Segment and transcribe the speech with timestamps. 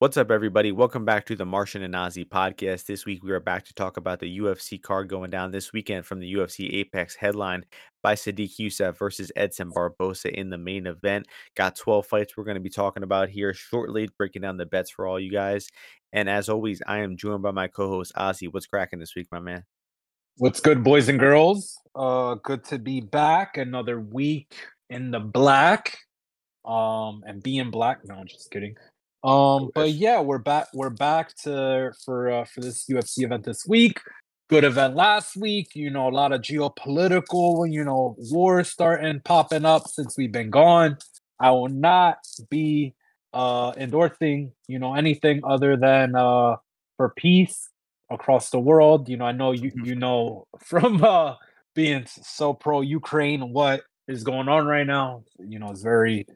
[0.00, 0.70] What's up, everybody?
[0.70, 2.86] Welcome back to the Martian and Ozzy podcast.
[2.86, 6.06] This week, we are back to talk about the UFC card going down this weekend
[6.06, 7.64] from the UFC Apex headline
[8.00, 11.26] by Sodiq Yusuff versus Edson Barboza in the main event.
[11.56, 14.88] Got 12 fights we're going to be talking about here shortly, breaking down the bets
[14.88, 15.66] for all you guys.
[16.12, 18.46] And as always, I am joined by my co host, Ozzy.
[18.48, 19.64] What's cracking this week, my man?
[20.36, 21.76] What's good, boys and girls?
[21.96, 23.56] Uh, good to be back.
[23.56, 24.54] Another week
[24.90, 25.98] in the black.
[26.64, 27.98] Um, and being black.
[28.04, 28.76] No, I'm just kidding.
[29.24, 30.68] Um, but yeah, we're back.
[30.72, 34.00] We're back to for uh, for this UFC event this week.
[34.48, 35.74] Good event last week.
[35.74, 40.50] You know, a lot of geopolitical, you know, wars starting popping up since we've been
[40.50, 40.98] gone.
[41.40, 42.18] I will not
[42.50, 42.94] be
[43.34, 46.56] uh endorsing, you know, anything other than uh
[46.96, 47.68] for peace
[48.10, 49.08] across the world.
[49.08, 49.84] You know, I know you Mm-hmm.
[49.84, 51.34] you know from uh
[51.74, 55.24] being so pro Ukraine what is going on right now.
[55.38, 56.26] You know, it's very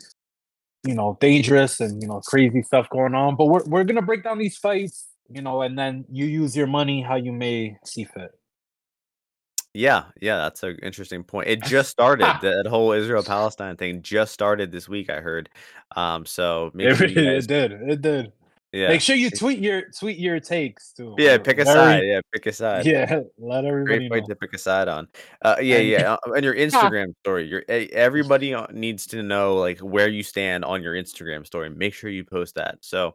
[0.85, 3.37] you know dangerous and you know crazy stuff going on.
[3.37, 6.67] But we're we're gonna break down these fights, you know, and then you use your
[6.67, 8.33] money how you may see fit.
[9.75, 11.49] Yeah, yeah, that's an interesting point.
[11.49, 12.27] It just started.
[12.43, 15.49] that whole Israel Palestine thing just started this week, I heard.
[15.97, 17.73] Um, so make It, it did.
[17.73, 18.33] It did.
[18.73, 21.15] Yeah, Make sure you tweet your tweet your takes too.
[21.19, 22.03] yeah, pick a side.
[22.05, 22.87] Yeah, pick a side.
[22.87, 24.29] Yeah, let everybody Great fight know.
[24.29, 25.09] to pick a side on.
[25.43, 26.13] Uh, yeah, yeah.
[26.15, 30.65] uh, And your Instagram story, your everybody uh, needs to know like where you stand
[30.65, 31.69] on your Instagram story.
[31.71, 32.79] Make sure you post that.
[32.81, 33.15] So,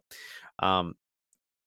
[0.59, 0.95] um,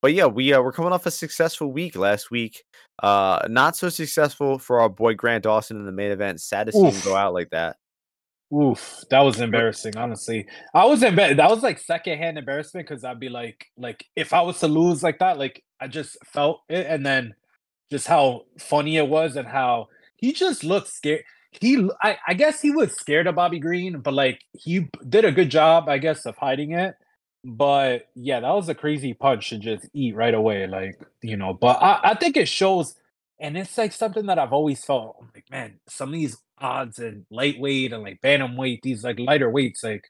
[0.03, 2.63] but yeah, we uh, we're coming off a successful week last week.
[3.03, 6.41] Uh, not so successful for our boy Grant Dawson in the main event.
[6.41, 7.77] Sad to see him go out like that.
[8.53, 9.97] Oof, that was embarrassing.
[9.97, 11.37] Honestly, I was embarrassed.
[11.37, 15.03] That was like secondhand embarrassment because I'd be like, like if I was to lose
[15.03, 17.35] like that, like I just felt it, and then
[17.91, 21.23] just how funny it was, and how he just looked scared.
[21.53, 25.33] He, I, I guess he was scared of Bobby Green, but like he did a
[25.33, 26.95] good job, I guess, of hiding it.
[27.45, 31.55] But yeah, that was a crazy punch to just eat right away, like you know.
[31.55, 32.95] But I, I think it shows,
[33.41, 35.17] and it's like something that I've always felt.
[35.21, 39.51] I'm like, man, some of these odds and lightweight and like bantamweight, these like lighter
[39.51, 40.05] weights, like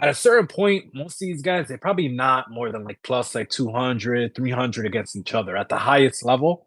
[0.00, 3.34] at a certain point, most of these guys, they're probably not more than like plus
[3.34, 6.66] like 200, 300 against each other at the highest level.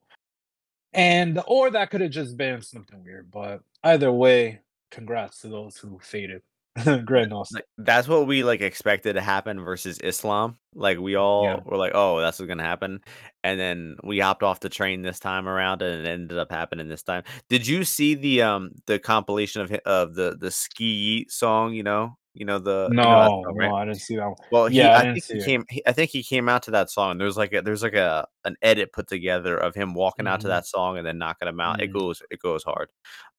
[0.94, 5.78] And or that could have just been something weird, but either way, congrats to those
[5.78, 6.42] who faded.
[7.06, 7.52] Great Nos.
[7.52, 10.58] Like that's what we like expected to happen versus Islam.
[10.76, 11.62] Like we all Yeah.
[11.66, 13.00] were like, "Oh, that's what's gonna happen,"
[13.44, 16.90] and then we hopped off the train this time around, and it ended up happening
[16.90, 17.24] this time.
[17.50, 21.74] Did you see the um the compilation of of the the ski song?
[21.74, 23.70] You know, you know the you know No, song, right?
[23.70, 24.36] no, I didn't see that one.
[24.52, 25.46] Well, he, Yeah, I I think he it.
[25.46, 25.66] came.
[25.70, 27.18] He, I think he came out to that song.
[27.18, 30.48] There's like a there's like a an edit put together of him walking out to
[30.48, 30.52] Mhm.
[30.52, 31.82] that song and then knocking him out.
[31.82, 31.94] It Mhm.
[31.94, 32.90] goes it goes hard.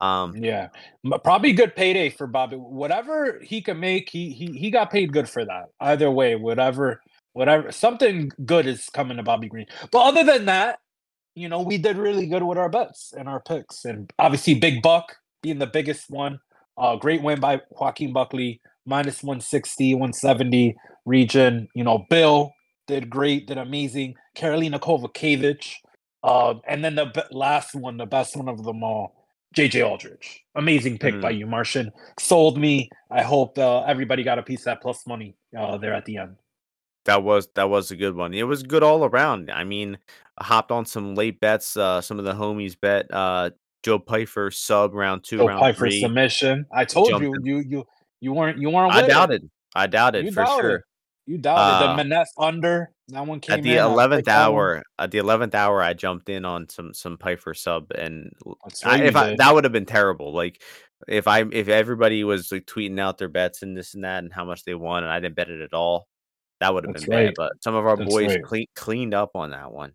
[0.01, 0.69] Um, Yeah,
[1.23, 2.57] probably good payday for Bobby.
[2.57, 5.65] Whatever he can make, he he he got paid good for that.
[5.79, 7.01] Either way, whatever
[7.33, 9.67] whatever something good is coming to Bobby Green.
[9.91, 10.79] But other than that,
[11.35, 14.81] you know, we did really good with our bets and our picks, and obviously Big
[14.81, 16.39] Buck being the biggest one.
[16.77, 20.75] Uh, great win by Joaquin Buckley, minus 160, 170
[21.05, 21.67] region.
[21.75, 22.51] You know, Bill
[22.87, 24.15] did great, did amazing.
[24.35, 25.73] Karolina Kovacevic.
[26.23, 29.25] Uh, and then the be- last one, the best one of them all,
[29.55, 30.41] JJ Aldrich.
[30.55, 31.91] Amazing pick by you, Martian.
[32.19, 32.89] Sold me.
[33.09, 36.17] I hope uh, everybody got a piece of that plus money uh, there at the
[36.17, 36.35] end.
[37.05, 38.33] That was that was a good one.
[38.33, 39.49] It was good all around.
[39.49, 39.97] I mean,
[40.37, 41.77] I hopped on some late bets.
[41.77, 43.51] Uh, some of the homies bet uh,
[43.83, 46.01] Joe Pyfer sub round two, Joe round Piper three.
[46.01, 46.65] submission.
[46.73, 47.87] I told Jumped you, you, you,
[48.21, 48.93] you weren't, you weren't.
[48.93, 49.13] I with it.
[49.13, 49.49] doubted.
[49.75, 50.61] I doubted You for doubted.
[50.61, 50.85] sure.
[51.25, 52.91] You doubted Uh, the Maness under.
[53.09, 54.55] That one came At the eleventh picked that one.
[54.55, 58.31] hour, at the eleventh hour, I jumped in on some some Piper sub, and
[58.83, 60.33] I, if I that would have been terrible.
[60.33, 60.61] Like
[61.07, 64.33] if I if everybody was like tweeting out their bets and this and that and
[64.33, 66.07] how much they won, and I didn't bet it at all,
[66.61, 67.33] that would have That's been bad.
[67.37, 68.43] But some of our That's boys right.
[68.43, 69.93] clean, cleaned up on that one.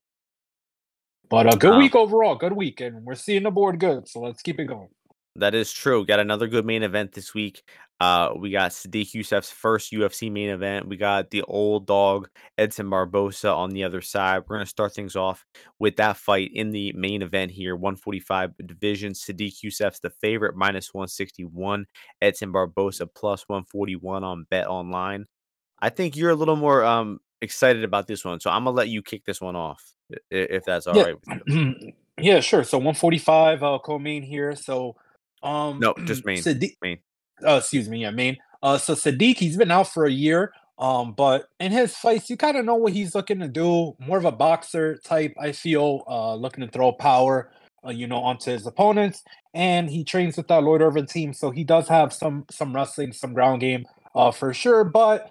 [1.29, 2.37] But a good Um, week overall.
[2.37, 4.09] Good week, and we're seeing the board good.
[4.09, 4.89] So let's keep it going.
[5.37, 6.07] That is true.
[6.07, 7.65] Got another good main event this week.
[8.00, 10.88] Uh, we got Sodiq Yusuff's first UFC main event.
[10.88, 12.28] We got the old dog
[12.59, 14.42] Edson Barboza on the other side.
[14.47, 15.47] We're gonna start things off
[15.78, 19.13] with that fight in the main event here, 145 division.
[19.13, 21.86] Sodiq Yusuff's the favorite, minus 161.
[22.21, 25.27] Edson Barboza plus 141 on Bet Online.
[25.80, 28.89] I think you're a little more um excited about this one, so I'm gonna let
[28.89, 29.83] you kick this one off
[30.30, 31.03] if that's all Yeah.
[31.04, 31.92] right with you.
[32.19, 32.65] yeah, sure.
[32.65, 34.57] So 145 uh co-main here.
[34.57, 34.97] So
[35.42, 36.42] um No, just main.
[36.42, 36.98] Sodiq, Main.
[37.47, 38.37] Uh, excuse me, yeah, main.
[38.63, 40.53] Uh so Sodiq, he's been out for a year.
[40.79, 43.95] Um, but in his fights, you kind of know what he's looking to do.
[44.01, 47.53] More of a boxer type, I feel, uh, looking to throw power,
[47.87, 49.23] uh, you know, onto his opponents.
[49.55, 53.13] And he trains with that Lloyd Irvin team, so he does have some some wrestling,
[53.13, 53.87] some ground game,
[54.17, 54.83] uh, for sure.
[54.85, 55.31] But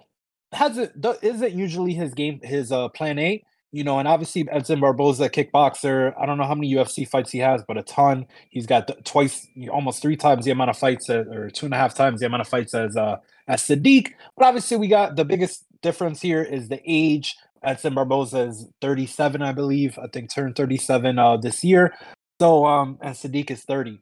[0.52, 3.44] hasn't isn't usually his game his uh plan A.
[3.74, 6.14] You know, and obviously Edson Barboza, kickboxer.
[6.16, 8.24] I don't know how many UFC fights he has, but a ton.
[8.48, 11.76] He's got twice, almost three times the amount of fights, as, or two and a
[11.76, 13.16] half times the amount of fights as uh
[13.48, 14.12] as Sodiq.
[14.36, 17.34] But obviously, we got the biggest difference here is the age.
[17.64, 19.98] Edson Barboza is 37, I believe.
[19.98, 21.94] I think turned 37 uh, this year.
[22.40, 24.00] So um, and Sodiq is 30.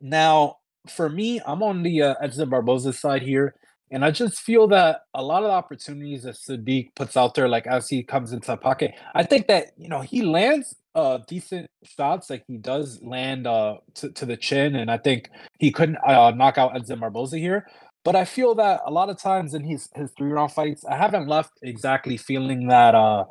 [0.00, 0.56] Now,
[0.88, 3.54] for me, I'm on the uh, Edson Barboza side here.
[3.92, 7.48] And I just feel that a lot of the opportunities that Sodiq puts out there,
[7.48, 11.18] like as he comes into the pocket, I think that you know he lands uh
[11.28, 12.30] decent shots.
[12.30, 16.32] Like he does land uh to, to the chin, and I think he couldn't uh,
[16.32, 17.66] knock out Edson Barboza here.
[18.04, 20.96] But I feel that a lot of times in his his three round fights, I
[20.96, 23.26] haven't left exactly feeling that uh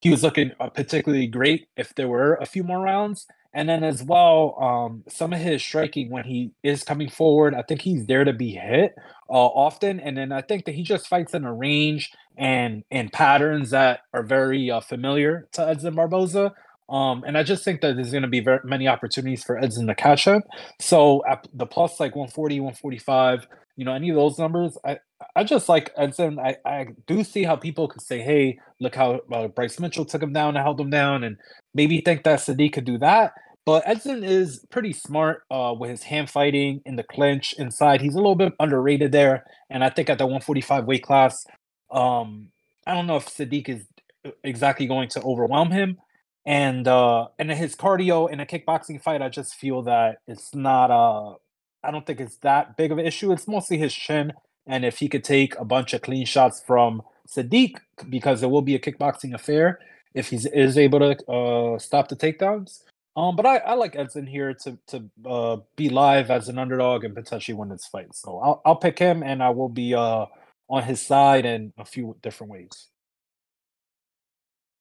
[0.00, 3.26] he was looking particularly great if there were a few more rounds.
[3.56, 7.62] And then as well, um, some of his striking when he is coming forward, I
[7.62, 8.94] think he's there to be hit
[9.30, 9.98] uh, often.
[9.98, 14.00] And then I think that he just fights in a range and in patterns that
[14.12, 16.52] are very uh, familiar to Edson Barboza.
[16.90, 19.86] Um, and I just think that there's going to be very many opportunities for Edson
[19.86, 20.42] to catch him.
[20.78, 24.98] So at the plus like 140, 145, you know, any of those numbers, I,
[25.34, 26.38] I just like Edson.
[26.38, 30.22] I, I do see how people could say, hey, look how uh, Bryce Mitchell took
[30.22, 31.38] him down and held him down, and
[31.74, 33.32] maybe think that Sodiq could do that.
[33.66, 38.00] But Edson is pretty smart uh, with his hand fighting in the clinch inside.
[38.00, 41.44] He's a little bit underrated there, and I think at the 145 weight class,
[41.90, 42.50] um,
[42.86, 43.84] I don't know if Sodiq is
[44.24, 45.98] uh, exactly going to overwhelm him.
[46.46, 50.92] And uh, and his cardio in a kickboxing fight, I just feel that it's not.
[50.92, 51.34] Uh,
[51.82, 53.32] I don't think it's that big of an issue.
[53.32, 54.32] It's mostly his chin,
[54.64, 57.78] and if he could take a bunch of clean shots from Sodiq,
[58.08, 59.80] because it will be a kickboxing affair,
[60.14, 62.82] if he is able to uh, stop the takedowns,
[63.16, 67.04] um, but I, I like Edson here to to uh, be live as an underdog
[67.04, 68.14] and potentially win this fight.
[68.14, 70.26] So I'll I'll pick him, and I will be uh
[70.68, 72.88] on his side in a few different ways.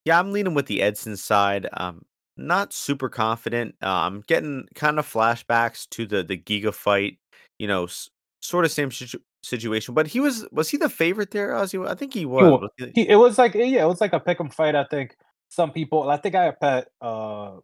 [0.06, 1.68] Yeah, I'm leaning with the Edson side.
[1.74, 2.04] Um,
[2.38, 3.76] not super confident.
[3.82, 7.18] Uh, I'm getting kind of flashbacks to the the Giga fight.
[7.58, 8.10] You know, s-
[8.42, 9.94] sort of same situ- situation.
[9.96, 11.52] But he was was he the favorite there?
[11.52, 11.88] Ozzy?
[11.88, 12.70] I think he was.
[12.94, 14.76] He, it was like yeah, it was like a pick 'em fight.
[14.76, 15.16] I think
[15.50, 16.10] some people.
[16.10, 17.58] I think I bet uh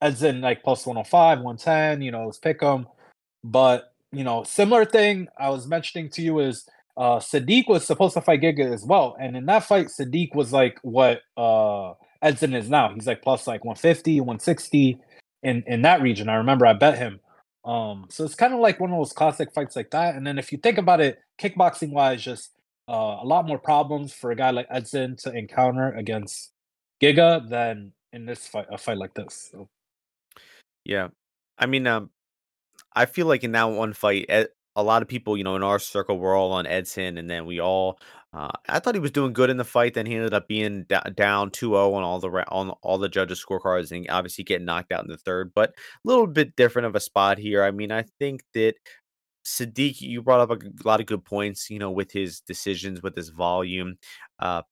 [0.00, 2.86] as in like plus 105, 110, you know, let's pick them.
[3.44, 6.66] But, you know, similar thing I was mentioning to you is
[6.96, 9.16] uh Sodiq was supposed to fight Giga as well.
[9.20, 12.92] And in that fight, Sodiq was like what uh Edson is now.
[12.94, 14.98] He's like plus like 150, 160
[15.42, 16.28] in in that region.
[16.28, 17.20] I remember I bet him.
[17.64, 20.14] Um, so it's kind of like one of those classic fights like that.
[20.14, 22.52] And then if you think about it, kickboxing wise, just
[22.88, 26.52] uh, a lot more problems for a guy like Edson to encounter against
[27.02, 29.50] Giga than in this fight, a fight like this.
[29.52, 29.68] So.
[30.86, 31.08] Yeah.
[31.58, 32.10] I mean, um,
[32.94, 35.62] I feel like in that one fight, Ed, a lot of people, you know, in
[35.62, 37.98] our circle, we're all on Edson, and then we all.
[38.32, 39.94] Uh, I thought he was doing good in the fight.
[39.94, 43.08] Then he ended up being da- down 2-0 on all the ra- on all the
[43.08, 45.52] judges' scorecards, and obviously getting knocked out in the third.
[45.54, 45.74] But a
[46.08, 47.64] little bit different of a spot here.
[47.64, 48.74] I mean, I think that
[49.46, 51.70] Sodiq, you brought up a lot of good points.
[51.70, 53.96] You know, with his decisions, with his volume.
[54.40, 54.62] Uh,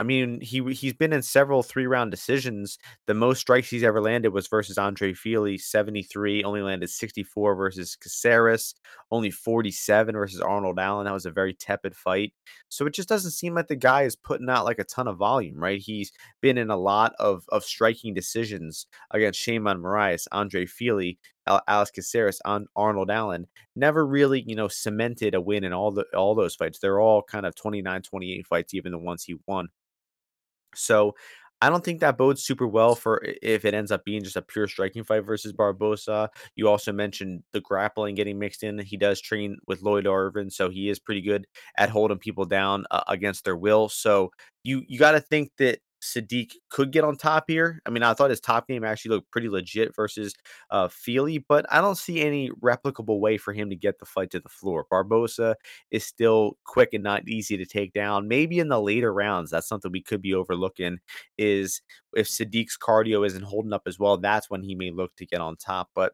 [0.00, 2.78] I mean, he he's been in several three round decisions.
[3.06, 7.96] The most strikes he's ever landed was versus Andre Fili, 73, only landed 64 versus
[7.96, 8.74] Caceres,
[9.10, 11.04] only 47 versus Arnold Allen.
[11.04, 12.32] That was a very tepid fight.
[12.70, 15.18] So it just doesn't seem like the guy is putting out like a ton of
[15.18, 15.78] volume, right?
[15.78, 21.18] He's been in a lot of of striking decisions against Sheymon Moraes, Andre Fili,
[21.68, 23.48] Alex Caceres, on Arnold Allen.
[23.76, 26.78] Never really, you know, cemented a win in all the all those fights.
[26.78, 29.68] They're all kind of 29, 28 fights, even the ones he won.
[30.74, 31.14] So
[31.62, 34.42] I don't think that bodes super well for if it ends up being just a
[34.42, 36.30] pure striking fight versus Barboza.
[36.56, 38.78] You also mentioned the grappling getting mixed in.
[38.78, 41.46] He does train with Lloyd Irvin, so he is pretty good
[41.76, 43.88] at holding people down uh, against their will.
[43.90, 44.30] So
[44.64, 47.80] you you got to think that Sodiq could get on top here.
[47.86, 50.34] I mean, I thought his top game actually looked pretty legit versus
[50.70, 54.30] uh, Fili, but I don't see any replicable way for him to get the fight
[54.30, 54.86] to the floor.
[54.90, 55.56] Barboza
[55.90, 58.28] is still quick and not easy to take down.
[58.28, 60.98] Maybe in the later rounds, that's something we could be overlooking.
[61.36, 61.82] Is
[62.14, 65.40] if Sodiq's cardio isn't holding up as well, that's when he may look to get
[65.40, 65.90] on top.
[65.94, 66.12] But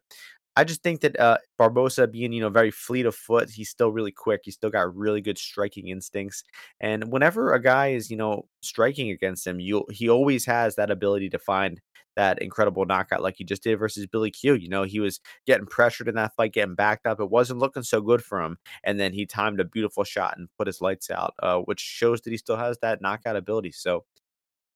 [0.57, 3.93] I just think that uh, Barboza being, you know, very fleet of foot, he's still
[3.93, 4.41] really quick.
[4.45, 6.43] He's still got really good striking instincts.
[6.81, 10.91] And whenever a guy is, you know, striking against him, you he always has that
[10.91, 11.81] ability to find
[12.17, 14.55] that incredible knockout like he just did versus Billy Q.
[14.55, 17.21] You know, he was getting pressured in that fight, getting backed up.
[17.21, 18.57] It wasn't looking so good for him.
[18.83, 22.23] And then he timed a beautiful shot and put his lights out, uh, which shows
[22.23, 23.73] that he still has that knockout ability.
[23.73, 24.05] So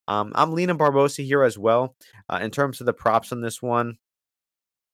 [0.07, 1.97] um, I'm leaning Barboza here as well.
[2.29, 3.97] Uh, in terms of the props on this one,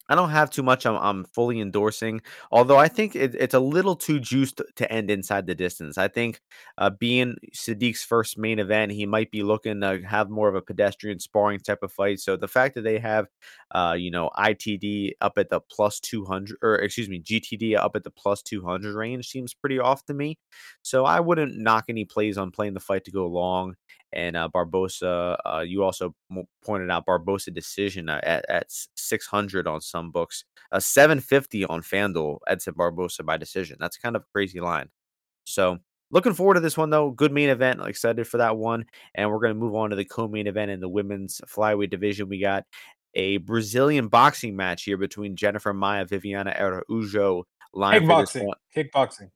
[0.09, 2.21] I don't have too much I'm I'm fully endorsing,
[2.53, 5.99] although I think it it's a little too juiced to end inside the distance.
[5.99, 6.41] I think,
[6.79, 10.63] uh, being Sodiq's first main event, he might be looking to have more of a
[10.63, 13.27] pedestrian sparring type of fight, so the fact that they have,
[13.75, 18.05] uh, you know, ITD up at the plus 200 or excuse me, GTD up at
[18.05, 20.39] the plus 200 range seems pretty off to me.
[20.83, 23.75] So I wouldn't knock any plays on playing the fight to go long
[24.16, 25.38] and uh, Barboza.
[25.44, 26.14] Uh, you also
[26.64, 32.38] pointed out Barboza decision uh, at, at 600 on some books, a 750 on FanDuel.
[32.49, 33.76] Edson Barboza by decision.
[33.78, 34.88] That's kind of a crazy line.
[35.44, 35.78] So
[36.11, 37.11] looking forward to this one though.
[37.11, 37.80] Good main event.
[37.82, 38.87] Excited for that one.
[39.14, 42.28] And we're going to move on to the co-main event in the women's flyweight division.
[42.28, 42.64] We got
[43.14, 47.44] a Brazilian boxing match here between Jennifer Maia, Viviane Araujo.
[47.75, 48.50] Line Kickboxing.
[48.75, 49.30] Kickboxing.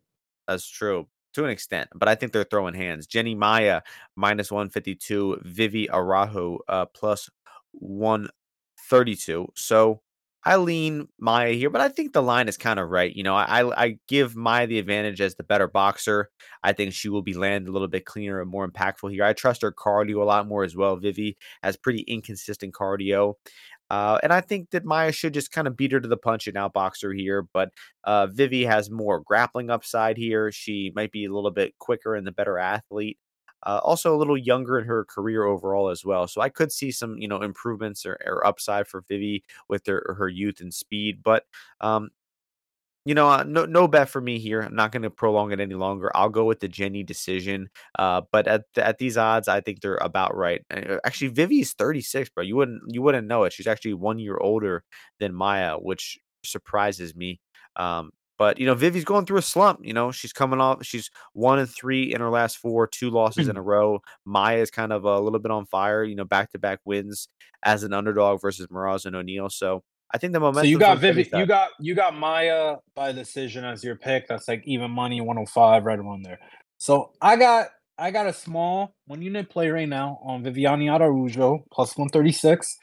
[0.48, 3.06] That's true to an extent, but I think they're throwing hands.
[3.06, 3.82] Jenny Maia
[4.16, 7.30] minus 152, Vivi Araujo uh, plus
[7.72, 9.48] 132.
[9.54, 10.00] So
[10.44, 13.14] I lean Maia here, but I think the line is kind of right.
[13.14, 16.30] You know, I I give Maia the advantage as the better boxer.
[16.62, 19.24] I think she will be landing a little bit cleaner and more impactful here.
[19.24, 20.96] I trust her cardio a lot more as well.
[20.96, 23.34] Vivi has pretty inconsistent cardio.
[23.90, 26.46] Uh, and I think that Maia should just kind of beat her to the punch
[26.46, 27.42] and outbox her here.
[27.42, 27.70] But
[28.04, 30.52] uh, Vivi has more grappling upside here.
[30.52, 33.18] She might be a little bit quicker and the better athlete.
[33.64, 36.26] Uh, also, a little younger in her career overall as well.
[36.28, 40.14] So I could see some, you know, improvements or, or upside for Vivi with her,
[40.18, 41.22] her youth and speed.
[41.22, 41.44] But
[41.80, 42.10] um,
[43.06, 44.60] you know, uh, no no bet for me here.
[44.60, 46.10] I'm not going to prolong it any longer.
[46.14, 47.70] I'll go with the Jenny decision.
[47.98, 50.62] Uh, but at at these odds, I think they're about right.
[50.70, 52.44] Uh, actually, Vivi is 36, bro.
[52.44, 53.52] You wouldn't you wouldn't know it.
[53.54, 54.84] She's actually one year older
[55.18, 57.40] than Maia, which surprises me.
[57.76, 59.80] Um, but you know, Vivi's going through a slump.
[59.82, 60.82] You know, she's coming off.
[60.82, 64.00] She's one and three in her last four, two losses in a row.
[64.24, 66.02] Maia is kind of a little bit on fire.
[66.02, 67.28] You know, back to back wins
[67.62, 69.50] as an underdog versus Moroz and O'Neill.
[69.50, 70.64] So I think the momentum.
[70.64, 74.26] So you got Vivi, you got you got Maia by decision as your pick.
[74.26, 76.38] That's like even money, 105, right around there.
[76.78, 77.66] So I got
[77.98, 82.74] I got a small one unit play right now on Viviane Araujo plus 136.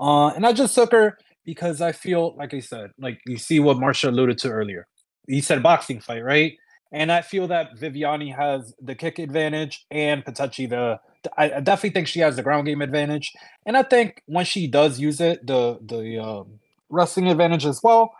[0.00, 3.60] Uh, and I just took her because I feel like I said, like you see
[3.60, 4.88] what Marsha alluded to earlier.
[5.26, 6.58] He said boxing fight, right?
[6.92, 11.00] And I feel that Viviane has the kick advantage and potentially the
[11.36, 13.32] I definitely think she has the ground game advantage.
[13.66, 18.14] And I think when she does use it, the the um, wrestling advantage as well.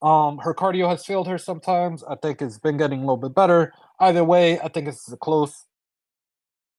[0.00, 2.04] Um, her cardio has failed her sometimes.
[2.04, 3.72] I think it's been getting a little bit better.
[3.98, 5.64] Either way, I think it's a close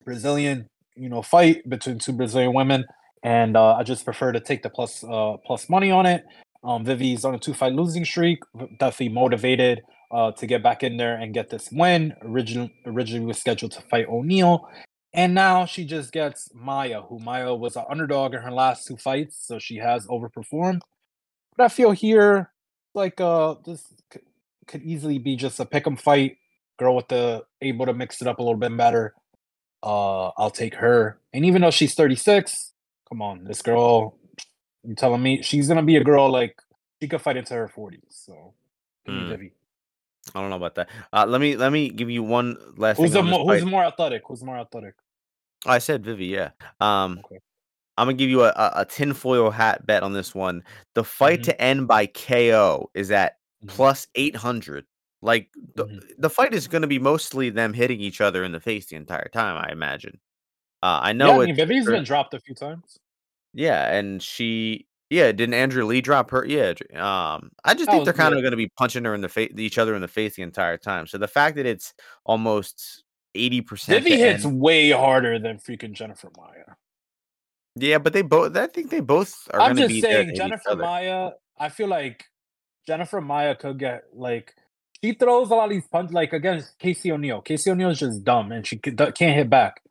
[0.05, 2.85] Brazilian, you know, fight between two Brazilian women,
[3.21, 6.23] and uh, I just prefer to take the plus uh, plus money on it.
[6.63, 8.43] Um, Vivi's on a two fight losing streak,
[8.79, 12.13] definitely motivated uh, to get back in there and get this win.
[12.23, 14.67] Originally, originally was scheduled to fight O'Neill.
[15.13, 18.97] and now she just gets Maia, who Maia was an underdog in her last two
[18.97, 20.81] fights, so she has overperformed.
[21.57, 22.51] But I feel here
[22.95, 23.93] like uh this
[24.67, 26.37] could easily be just a pick 'em fight.
[26.77, 29.13] Girl with the able to mix it up a little bit better.
[29.83, 31.19] Uh, I'll take her.
[31.33, 32.73] And even though she's 36,
[33.09, 34.18] come on, this girl.
[34.83, 36.61] You telling me she's gonna be a girl like
[37.01, 37.99] she could fight into her 40s.
[38.09, 38.53] So,
[39.07, 39.51] mm.
[40.35, 40.89] I don't know about that.
[41.11, 42.97] Uh, let me let me give you one last.
[42.97, 44.23] Who's, mo- who's more athletic?
[44.25, 44.95] Who's more athletic?
[45.65, 46.51] I said Vivi, yeah.
[46.79, 47.39] Um, okay.
[47.97, 50.63] I'm gonna give you a, a, a tinfoil hat bet on this one.
[50.95, 51.51] The fight mm-hmm.
[51.51, 53.33] to end by KO is at
[53.63, 53.75] mm-hmm.
[53.75, 54.85] plus 800.
[55.21, 55.97] Like the, mm-hmm.
[56.17, 59.29] the fight is to be mostly them hitting each other in the face the entire
[59.33, 59.57] time.
[59.57, 60.19] I imagine.
[60.81, 61.27] Uh, I know.
[61.27, 62.99] Yeah, I mean, Vivi's been dropped a few times.
[63.53, 66.45] Yeah, and she, yeah, didn't Andrea Lee drop her?
[66.45, 66.73] Yeah.
[66.93, 69.51] Um, I just think they're kind of going to be punching her in the face,
[69.57, 71.07] each other in the face the entire time.
[71.07, 71.93] So the fact that it's
[72.25, 73.03] almost
[73.35, 76.75] eighty percent, Vivi hits end, way harder than freaking Jennifer Maia.
[77.75, 78.55] Yeah, but they both.
[78.55, 79.61] I think they both are.
[79.61, 81.31] I'm just saying, Jennifer Maia.
[81.57, 82.25] I feel like
[82.85, 84.53] Jennifer Maia could get like
[85.03, 86.13] she throws a lot of these punches.
[86.13, 87.41] Like against Casey O'Neill.
[87.41, 89.81] Casey O'Neill is just dumb, and she can't hit back.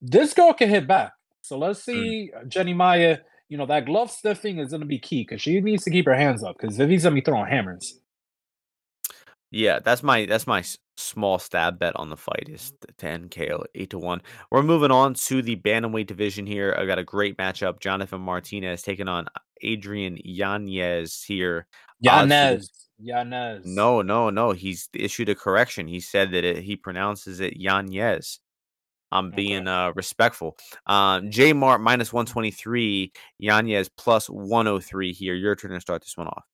[0.00, 1.12] This girl can hit back.
[1.48, 1.84] So let's mm.
[1.84, 2.48] see mm.
[2.48, 3.18] Jenny Maia.
[3.48, 6.04] You know that glove stiffing is going to be key because she needs to keep
[6.04, 7.98] her hands up because Vivi's going to be throwing hammers.
[9.50, 10.62] Yeah, that's my that's my
[10.98, 14.22] small stab bet on the fight is 10 KO 8 to 1.
[14.50, 16.76] We're moving on to the bantamweight division here.
[16.78, 17.80] I got a great matchup.
[17.80, 19.26] Jonathan Martinez taking on
[19.62, 21.66] Adrian Yanez here.
[22.00, 22.70] Yanez.
[22.98, 23.64] Yanez.
[23.64, 24.52] No, no, no.
[24.52, 25.88] He's issued a correction.
[25.88, 28.40] He said that it, he pronounces it Yanez.
[29.10, 30.56] I'm being uh, respectful.
[30.86, 35.34] Um, J Mart minus 123, Yanez plus 103 here.
[35.34, 36.44] Your turn to start this one off.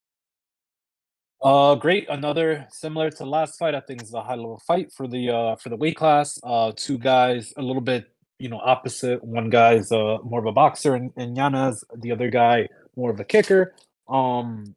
[1.41, 2.09] Uh, great.
[2.09, 3.75] Another similar to last fight.
[3.75, 6.39] I think is a high level fight for the uh for the weight class.
[6.43, 9.23] Uh, two guys a little bit you know opposite.
[9.23, 11.83] One guy's uh more of a boxer and, and Yanez.
[11.97, 13.75] The other guy more of a kicker.
[14.07, 14.75] Um,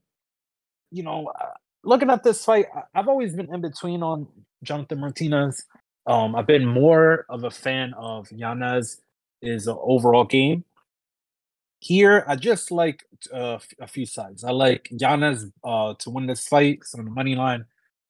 [0.91, 1.53] you know, uh,
[1.85, 4.27] looking at this fight, I've always been in between on
[4.63, 5.65] Jonathan Martinez.
[6.09, 9.03] Um, I've been more of a fan of Yanez
[9.43, 10.65] is overall game.
[11.81, 14.43] Here, I just like uh, a few sides.
[14.43, 16.81] I like Yanez uh, to win this fight.
[16.85, 17.67] So on the money line,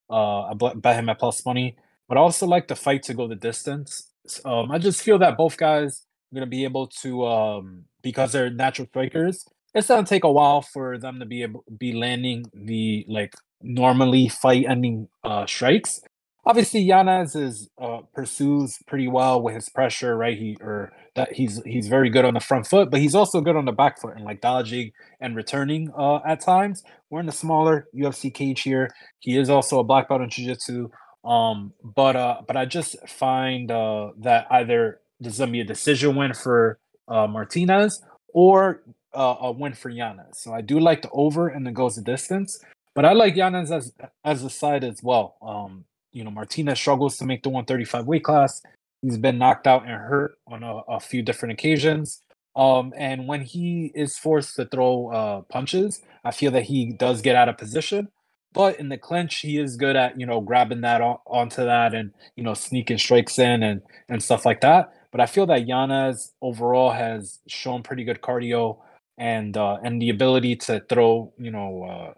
[0.09, 1.75] uh, I bet him at plus money.
[2.07, 4.07] But I also like the fight to go the distance.
[4.45, 8.31] Um, I just feel that both guys are going to be able to, um, because
[8.31, 11.93] they're natural strikers, it's going to take a while for them to be able be
[11.93, 16.01] landing the like normally fight ending uh, strikes
[16.49, 20.35] obviously Yanez is uh, pursues pretty well with his pressure, right?
[20.35, 23.55] He or that he's he's very good on the front foot, but he's also good
[23.55, 24.91] on the back foot and like dodging
[25.21, 26.83] and returning uh, at times.
[27.11, 28.89] We're in the smaller UFC cage here.
[29.19, 30.89] He is also a black belt in jiu-jitsu.
[31.23, 36.15] Um, but uh, but I just find uh, that either there's gonna be a decision
[36.15, 38.01] win for uh, Martinez
[38.33, 38.81] or
[39.13, 40.39] uh, a win for Yanez.
[40.41, 42.59] So I do like the over and the goes the distance.
[42.95, 43.93] But I like Yanez as
[44.25, 45.37] as a side as well.
[45.43, 48.61] Um, you know, Martinez struggles to make the 135 weight class.
[49.01, 52.21] He's been knocked out and hurt on a, a few different occasions.
[52.55, 57.21] Um, and when he is forced to throw uh, punches, I feel that he does
[57.21, 58.09] get out of position.
[58.51, 61.93] But in the clinch, he is good at you know grabbing that on, onto that
[61.93, 64.91] and you know sneaking strikes in and and stuff like that.
[65.11, 68.79] But I feel that Yanez overall has shown pretty good cardio
[69.17, 72.13] and uh, and the ability to throw you know uh,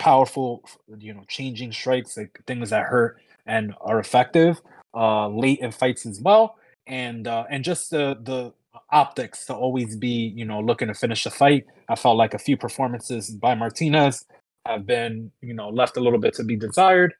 [0.00, 0.64] powerful,
[0.98, 4.60] you know, changing strikes, like things that hurt and are effective
[4.94, 6.56] uh, late in fights as well.
[6.88, 8.52] And uh, and just the the
[8.90, 11.66] optics to always be, you know, looking to finish the fight.
[11.88, 14.26] I felt like a few performances by Martinez
[14.66, 17.14] have been, you know, left a little bit to be desired.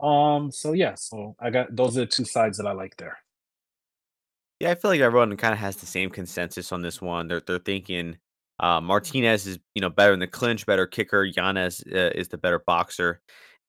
[0.00, 3.18] Um, so yeah, so I got those are the two sides that I like there.
[4.60, 7.28] Yeah, I feel like everyone kind of has the same consensus on this one.
[7.28, 8.16] They're they're thinking
[8.60, 11.24] uh, Martinez is, you know, better in the clinch, better kicker.
[11.24, 13.20] Yanez uh, is the better boxer.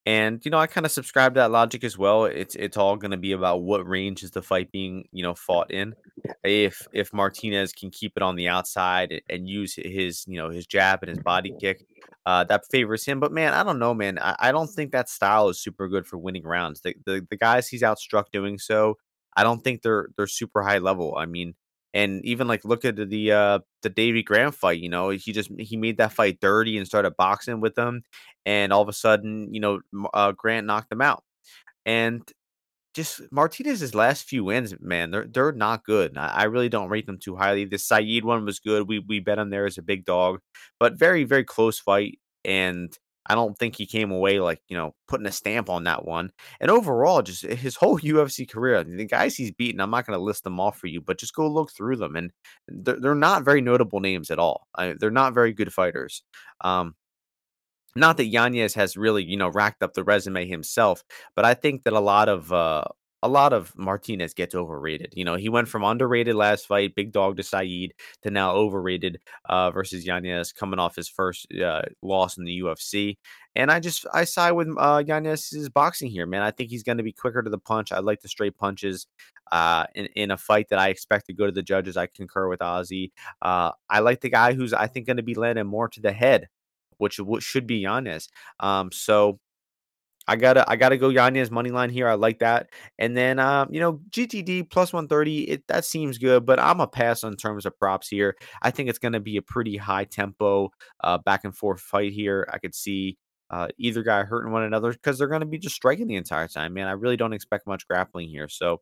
[0.05, 2.25] And you know, I kind of subscribe to that logic as well.
[2.25, 5.35] It's it's all going to be about what range is the fight being you know
[5.35, 5.93] fought in.
[6.43, 10.65] If if Martinez can keep it on the outside and use his you know his
[10.65, 11.85] jab and his body kick,
[12.25, 13.19] uh, that favors him.
[13.19, 14.17] But man, I don't know, man.
[14.19, 16.81] I, I don't think that style is super good for winning rounds.
[16.81, 18.97] The, the the guys he's outstruck doing so,
[19.37, 21.15] I don't think they're they're super high level.
[21.15, 21.53] I mean,
[21.93, 25.51] and even like look at the uh the Davy Grant fight, you know, he just
[25.59, 28.03] he made that fight dirty and started boxing with them,
[28.45, 29.79] and all of a sudden, you know,
[30.13, 31.23] uh, Grant knocked him out.
[31.85, 32.21] And
[32.93, 36.17] just Martinez's last few wins, man, they're they're not good.
[36.17, 37.65] I, I, really don't rate them too highly.
[37.65, 38.87] The Saeed one was good.
[38.87, 40.39] We we bet him there as a big dog,
[40.79, 42.19] but very very close fight.
[42.43, 42.95] And
[43.27, 46.31] I don't think he came away like, you know, putting a stamp on that one.
[46.59, 50.23] And overall, just his whole UFC career, the guys he's beaten, I'm not going to
[50.23, 52.15] list them all for you, but just go look through them.
[52.15, 52.31] And
[52.67, 54.67] they're, they're not very notable names at all.
[54.75, 56.23] I, they're not very good fighters.
[56.61, 56.95] Um,
[57.95, 61.03] not that Yanez has really, you know, racked up the resume himself,
[61.35, 62.85] but I think that a lot of uh,
[63.23, 65.13] a lot of Martinez gets overrated.
[65.15, 69.19] You know, he went from underrated last fight, big dog to Saeed, to now overrated
[69.45, 73.17] uh, versus Yanez, coming off his first uh, loss in the UFC.
[73.55, 76.41] And I just I side with uh, Yanez's boxing here, man.
[76.41, 77.91] I think he's going to be quicker to the punch.
[77.91, 79.07] I like the straight punches.
[79.51, 82.47] Uh, in, in a fight that I expect to go to the judges, I concur
[82.47, 83.11] with Ozzy.
[83.41, 86.13] Uh, I like the guy who's I think going to be landing more to the
[86.13, 86.47] head,
[86.97, 88.29] which, should be Yanez.
[88.61, 89.39] Um, so
[90.27, 92.07] I gotta I gotta go Yanez money line here.
[92.07, 92.69] I like that.
[92.99, 96.87] And then um, you know, GTD plus 130, it that seems good, but I'm a
[96.87, 98.35] pass on terms of props here.
[98.61, 100.71] I think it's gonna be a pretty high tempo,
[101.03, 102.47] uh, back and forth fight here.
[102.51, 103.17] I could see
[103.51, 106.47] uh, either guy hurting one another because they're going to be just striking the entire
[106.47, 106.87] time, man.
[106.87, 108.47] I really don't expect much grappling here.
[108.47, 108.79] So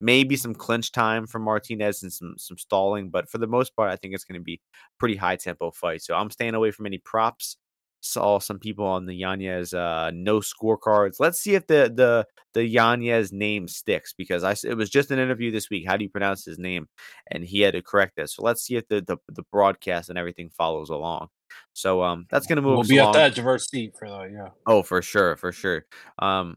[0.00, 3.92] maybe some clinch time from Martinez and some some stalling, but for the most part,
[3.92, 4.60] I think it's going to be
[4.98, 6.02] pretty high tempo fight.
[6.02, 7.58] So I'm staying away from any props
[8.00, 11.16] saw some people on the Yanez uh, no scorecards.
[11.18, 15.18] Let's see if the the the Yanez name sticks because I it was just an
[15.18, 15.84] interview this week.
[15.86, 16.88] How do you pronounce his name?
[17.30, 18.30] And he had to correct it.
[18.30, 21.28] So let's see if the the, the broadcast and everything follows along.
[21.72, 22.78] So um that's gonna move.
[22.78, 23.16] We'll be along.
[23.16, 24.48] at that diverse seat for that, yeah.
[24.66, 25.86] Oh, for sure, for sure.
[26.18, 26.56] Um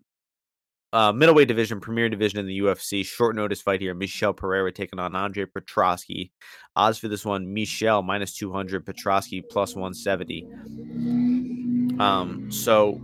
[0.94, 3.06] uh, middleweight division, premier division in the UFC.
[3.06, 3.94] Short notice fight here.
[3.94, 6.32] Michel Pereira taking on Andre Petroski.
[6.76, 10.48] Odds for this one: Michel minus two hundred, Petroski plus one seventy.
[12.00, 13.00] Um, so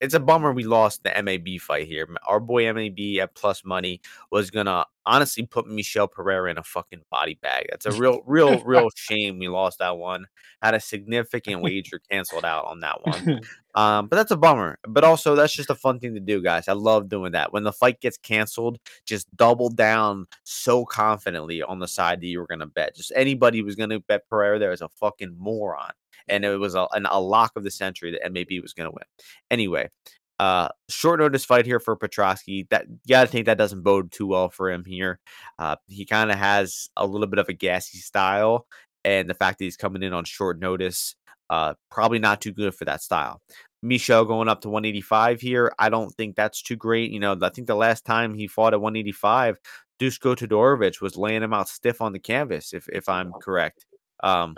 [0.00, 2.08] it's a bummer we lost the MAB fight here.
[2.26, 7.02] Our boy MAB at plus money was gonna honestly put Michel Pereira in a fucking
[7.10, 7.66] body bag.
[7.70, 10.26] That's a real, real, real shame we lost that one.
[10.60, 13.40] Had a significant wager canceled out on that one.
[13.76, 14.78] Um, but that's a bummer.
[14.88, 16.66] But also, that's just a fun thing to do, guys.
[16.66, 17.52] I love doing that.
[17.52, 22.40] When the fight gets canceled, just double down so confidently on the side that you
[22.40, 22.96] were going to bet.
[22.96, 25.92] Just anybody was going to bet Pereira there is a fucking moron.
[26.28, 28.94] And it was a, an, a lock of the century that MAB was going to
[28.94, 29.04] win.
[29.50, 29.90] Anyway,
[30.38, 32.68] uh, short notice fight here for Petroski.
[32.68, 35.18] That you got to think that doesn't bode too well for him here.
[35.58, 38.66] Uh, he kind of has a little bit of a gassy style,
[39.04, 41.14] and the fact that he's coming in on short notice,
[41.48, 43.40] uh, probably not too good for that style.
[43.82, 45.72] Michel going up to 185 here.
[45.78, 47.10] I don't think that's too great.
[47.12, 49.58] You know, I think the last time he fought at 185,
[50.00, 53.86] Dusko Todorovic was laying him out stiff on the canvas, if if I'm correct.
[54.22, 54.56] Um,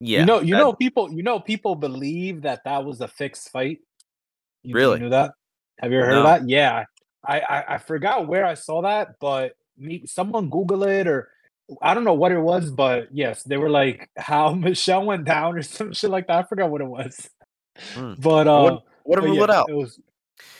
[0.00, 3.08] yeah, you know, you that, know, people, you know, people believe that that was a
[3.08, 3.78] fixed fight.
[4.62, 5.00] You, really?
[5.00, 5.32] Knew that?
[5.80, 6.18] Have you ever heard no.
[6.20, 6.48] of that?
[6.48, 6.84] Yeah,
[7.24, 11.30] I, I I forgot where I saw that, but me, someone Google it or
[11.82, 15.56] I don't know what it was, but yes, they were like how Michel went down
[15.56, 16.38] or some shit like that.
[16.38, 17.28] I forgot what it was.
[17.94, 18.20] Mm.
[18.20, 19.68] But uh, what, what it out?
[19.68, 20.00] It was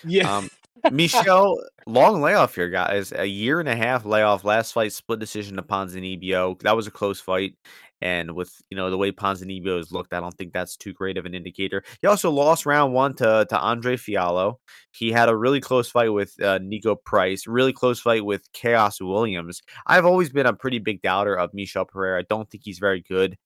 [0.05, 0.37] yeah.
[0.37, 0.51] Um,
[0.93, 3.13] Michel, long layoff here, guys.
[3.13, 4.45] A year and a half layoff.
[4.45, 6.61] Last fight, split decision to Ponzinibbio.
[6.61, 7.55] That was a close fight.
[8.03, 11.17] And with you know the way Ponzinibbio has looked, I don't think that's too great
[11.17, 11.83] of an indicator.
[12.03, 14.57] He also lost round one to to Andre Fialho.
[14.91, 19.01] He had a really close fight with uh, Niko Price, really close fight with Khaos
[19.01, 19.63] Williams.
[19.87, 22.21] I've always been a pretty big doubter of Michel Pereira.
[22.21, 23.39] I don't think he's very good.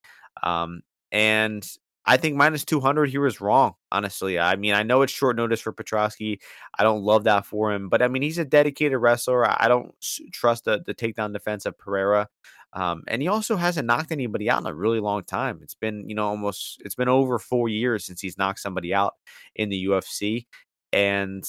[0.42, 1.64] Um, and
[2.10, 4.36] I think minus 200 he was wrong, honestly.
[4.36, 6.40] I mean, I know it's short notice for Petroski.
[6.76, 9.48] I don't love that for him, but I mean, he's a dedicated wrestler.
[9.48, 9.94] I don't
[10.32, 12.28] trust the, the takedown defense of Pereira.
[12.72, 15.60] Um, and he also hasn't knocked anybody out in a really long time.
[15.62, 19.14] It's been, you know, almost it's been over four years since he's knocked somebody out
[19.54, 20.46] in the UFC.
[20.92, 21.44] And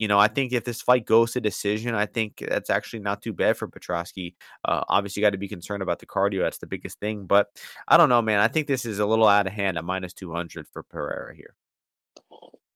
[0.00, 3.20] you know, I think if this fight goes to decision, I think that's actually not
[3.20, 4.34] too bad for Petroski.
[4.64, 6.42] Uh, obviously, you got to be concerned about the cardio.
[6.42, 7.26] That's the biggest thing.
[7.26, 7.48] But
[7.86, 8.40] I don't know, man.
[8.40, 11.54] I think this is a little out of hand at minus 200 for Pereira here.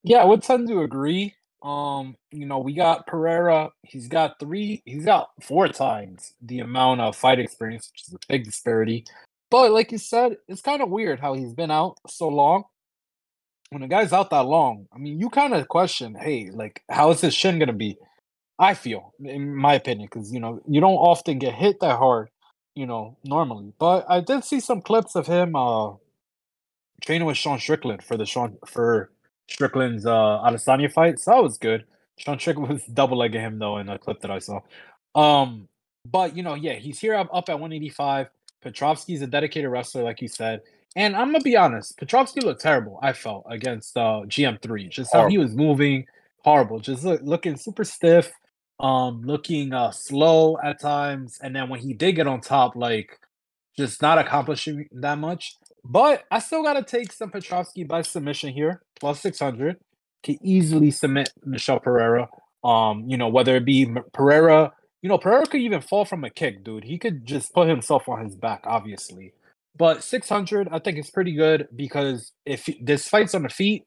[0.03, 1.33] Yeah, I would tend to agree.
[1.63, 3.71] Um, you know, we got Pereira.
[3.81, 8.19] He's got three, he's got four times the amount of fight experience, which is a
[8.29, 9.03] big disparity.
[9.49, 12.65] But like you said, it's kind of weird how he's been out so long.
[13.71, 17.11] When a guy's out that long, I mean, you kind of question, hey, like, how
[17.11, 17.97] is his shin gonna be?
[18.57, 22.29] I feel, in my opinion, because you know, you don't often get hit that hard,
[22.75, 23.73] you know, normally.
[23.79, 25.93] But I did see some clips of him uh
[27.01, 29.11] training with Sean Strickland for the Sean for
[29.49, 31.19] Strickland's uh Adesanya fight.
[31.19, 31.85] So that was good.
[32.17, 34.61] Sean Strickland was double legging him though in a clip that I saw.
[35.15, 35.67] Um,
[36.05, 38.27] but you know, yeah, he's here up, up at 185.
[38.63, 40.61] Petrovski's a dedicated wrestler, like you said.
[40.95, 42.99] And I'm gonna be honest, Petrovski looked terrible.
[43.01, 46.05] I felt against uh GM3, just how he was moving,
[46.43, 48.31] horrible, just look, looking super stiff,
[48.79, 53.19] um, looking uh slow at times, and then when he did get on top, like
[53.77, 55.55] just not accomplishing that much.
[55.83, 59.77] But I still got to take some Petrovski by submission here, plus 600.
[60.23, 62.29] Can easily submit Michel Pereira.
[62.63, 66.31] Um, you know, whether it be Pereira, you know, Pereira could even fall from a
[66.31, 66.85] kick, dude.
[66.85, 69.33] He could just put himself on his back, obviously.
[69.77, 73.83] But 600, I think it's pretty good because if this fight's on the feet,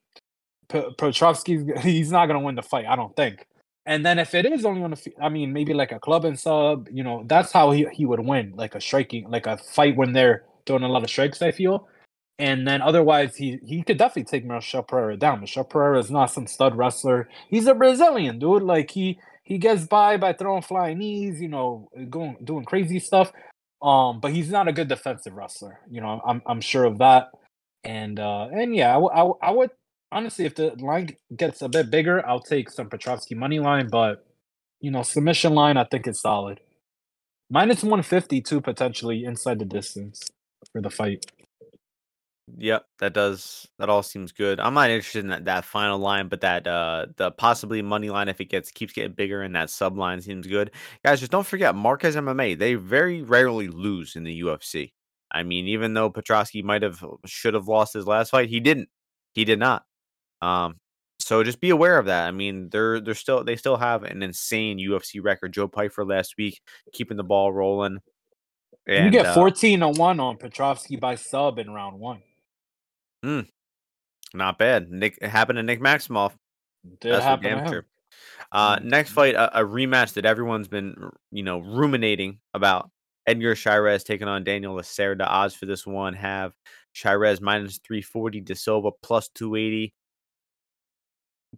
[0.69, 0.83] P-
[1.81, 3.45] he's not going to win the fight, I don't think.
[3.85, 6.25] And then if it is only on the, feet, I mean, maybe like a club
[6.25, 9.57] and sub, you know, that's how he, he would win, like a striking, like a
[9.57, 11.41] fight when they're throwing a lot of strikes.
[11.41, 11.87] I feel.
[12.37, 15.41] And then otherwise, he he could definitely take Michel Pereira down.
[15.41, 17.27] Michel Pereira is not some stud wrestler.
[17.49, 18.63] He's a Brazilian dude.
[18.63, 23.33] Like he he gets by by throwing flying knees, you know, going doing crazy stuff.
[23.81, 25.79] Um, but he's not a good defensive wrestler.
[25.91, 27.29] You know, I'm I'm sure of that.
[27.85, 29.71] And uh, and yeah, I, w- I, w- I would
[30.11, 33.89] honestly, if the line gets a bit bigger, I'll take some Petrovsky money line.
[33.89, 34.25] But
[34.81, 36.61] you know, submission line, I think is solid.
[37.49, 40.21] Minus 152 potentially inside the distance
[40.73, 41.25] for the fight.
[42.57, 44.59] Yep, that does that all seems good.
[44.59, 48.29] I'm not interested in that, that final line, but that uh the possibly money line
[48.29, 50.71] if it gets keeps getting bigger and that sub line seems good.
[51.05, 52.57] Guys, just don't forget Marquez MMA.
[52.57, 54.91] They very rarely lose in the UFC.
[55.31, 58.89] I mean, even though Petroski might have should have lost his last fight, he didn't.
[59.33, 59.83] He did not.
[60.41, 60.75] Um,
[61.19, 62.27] so just be aware of that.
[62.27, 65.53] I mean, they're they're still they still have an insane UFC record.
[65.53, 66.61] Joe Pyfer last week
[66.93, 67.99] keeping the ball rolling.
[68.87, 72.21] And, you get uh 14 uh, 1 on Petrovski by sub in round one.
[73.23, 73.47] Mm,
[74.33, 74.89] not bad.
[74.89, 76.33] Nick it happened to Nick Maximov.
[77.01, 77.85] Did That's happen damn sure.
[78.51, 78.87] Uh, mm-hmm.
[78.87, 80.95] next fight, a, a, rematch that everyone's been,
[81.31, 82.89] you know, ruminating about.
[83.27, 85.27] Edgar Chairez taking on Daniel Lacerda.
[85.27, 86.53] Odds for this one have
[86.93, 89.93] Chairez minus 340, De Silva plus 280.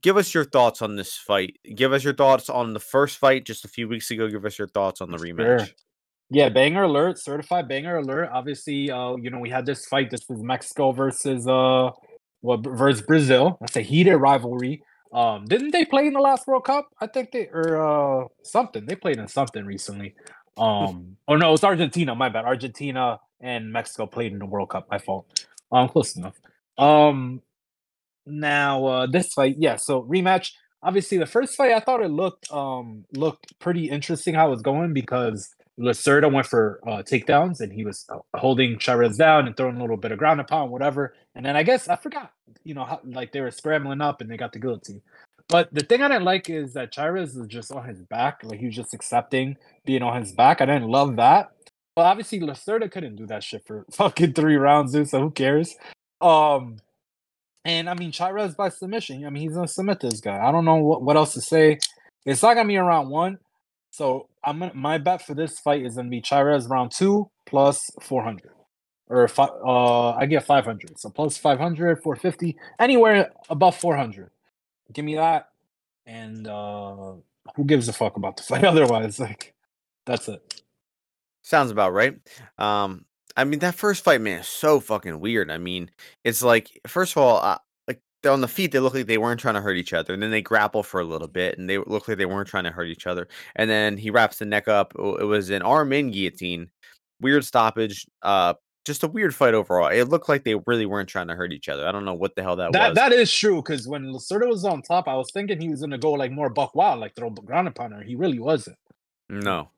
[0.02, 1.58] give us your thoughts on this fight.
[1.74, 4.28] Give us your thoughts on the first fight just a few weeks ago.
[4.28, 5.60] Give us your thoughts on the rematch.
[5.60, 5.68] Sure.
[6.32, 8.30] Yeah, banger alert, certified banger alert.
[8.32, 10.10] Obviously, uh, you know, we had this fight.
[10.12, 11.92] This was Mexico versus uh
[12.42, 13.58] what versus Brazil.
[13.60, 14.82] That's a heated rivalry.
[15.14, 16.88] Um, didn't they play in the last World Cup?
[17.02, 17.78] I think they or
[18.24, 18.86] uh something.
[18.86, 20.16] They played in something recently.
[20.58, 22.16] Um, oh no, it's Argentina.
[22.16, 22.46] My bad.
[22.46, 24.88] Argentina and Mexico played in the World Cup.
[24.90, 25.46] My fault.
[25.72, 26.40] Um, close enough.
[26.78, 27.42] Um,
[28.26, 29.76] now uh this fight, yeah.
[29.78, 30.54] So rematch.
[30.84, 34.62] Obviously, the first fight I thought it looked um looked pretty interesting how it was
[34.64, 39.56] going because Lacerda went for uh, takedowns and he was uh, holding Chairez down and
[39.56, 41.16] throwing a little bit of ground pound, whatever.
[41.36, 42.32] And then I guess I forgot,
[42.64, 45.02] you know, how, like they were scrambling up and they got the guillotine.
[45.48, 48.60] But the thing I didn't like is that Chairez is just on his back, like
[48.60, 50.62] he was just accepting being on his back.
[50.62, 51.52] I didn't love that.
[51.96, 55.10] But obviously, Lacerda couldn't do that shit for fucking three rounds, dude.
[55.10, 55.76] So who cares?
[56.22, 56.78] Um,
[57.66, 59.26] and I mean, Chairez by submission.
[59.26, 60.40] I mean, he's gonna submit this guy.
[60.40, 61.80] I don't know what, what else to say.
[62.26, 63.40] It's not gonna be around one.
[63.92, 68.52] So I'm my bet for this fight is gonna be Chairez round two plus 400,
[69.08, 70.98] or fi- uh I get 500.
[70.98, 74.32] So plus 500, 450, anywhere above 400.
[74.94, 75.50] Give me that,
[76.06, 77.14] and uh
[77.56, 79.20] who gives a fuck about the fight otherwise?
[79.20, 79.54] Like
[80.06, 80.62] that's it.
[81.44, 82.18] Sounds about right.
[82.58, 85.52] Um, I mean that first fight, man, is so fucking weird.
[85.52, 85.92] I mean,
[86.24, 87.40] it's like first of all,
[88.26, 90.22] uh, on the feet, they look like they weren't trying to hurt each other, and
[90.22, 92.72] then they grapple for a little bit, and they look like they weren't trying to
[92.72, 93.28] hurt each other.
[93.56, 94.94] And then he wraps the neck up.
[94.98, 96.70] It was an arm in guillotine,
[97.20, 98.06] weird stoppage.
[98.22, 98.54] Uh,
[98.86, 99.88] just a weird fight overall.
[99.88, 101.88] It looked like they really weren't trying to hurt each other.
[101.88, 102.96] I don't know what the hell that, that was.
[102.96, 105.98] That is true because when Lacerda was on top, I was thinking he was gonna
[105.98, 108.02] go like more buck wild, like throw the ground upon her.
[108.02, 108.78] He really wasn't.
[109.30, 109.70] No,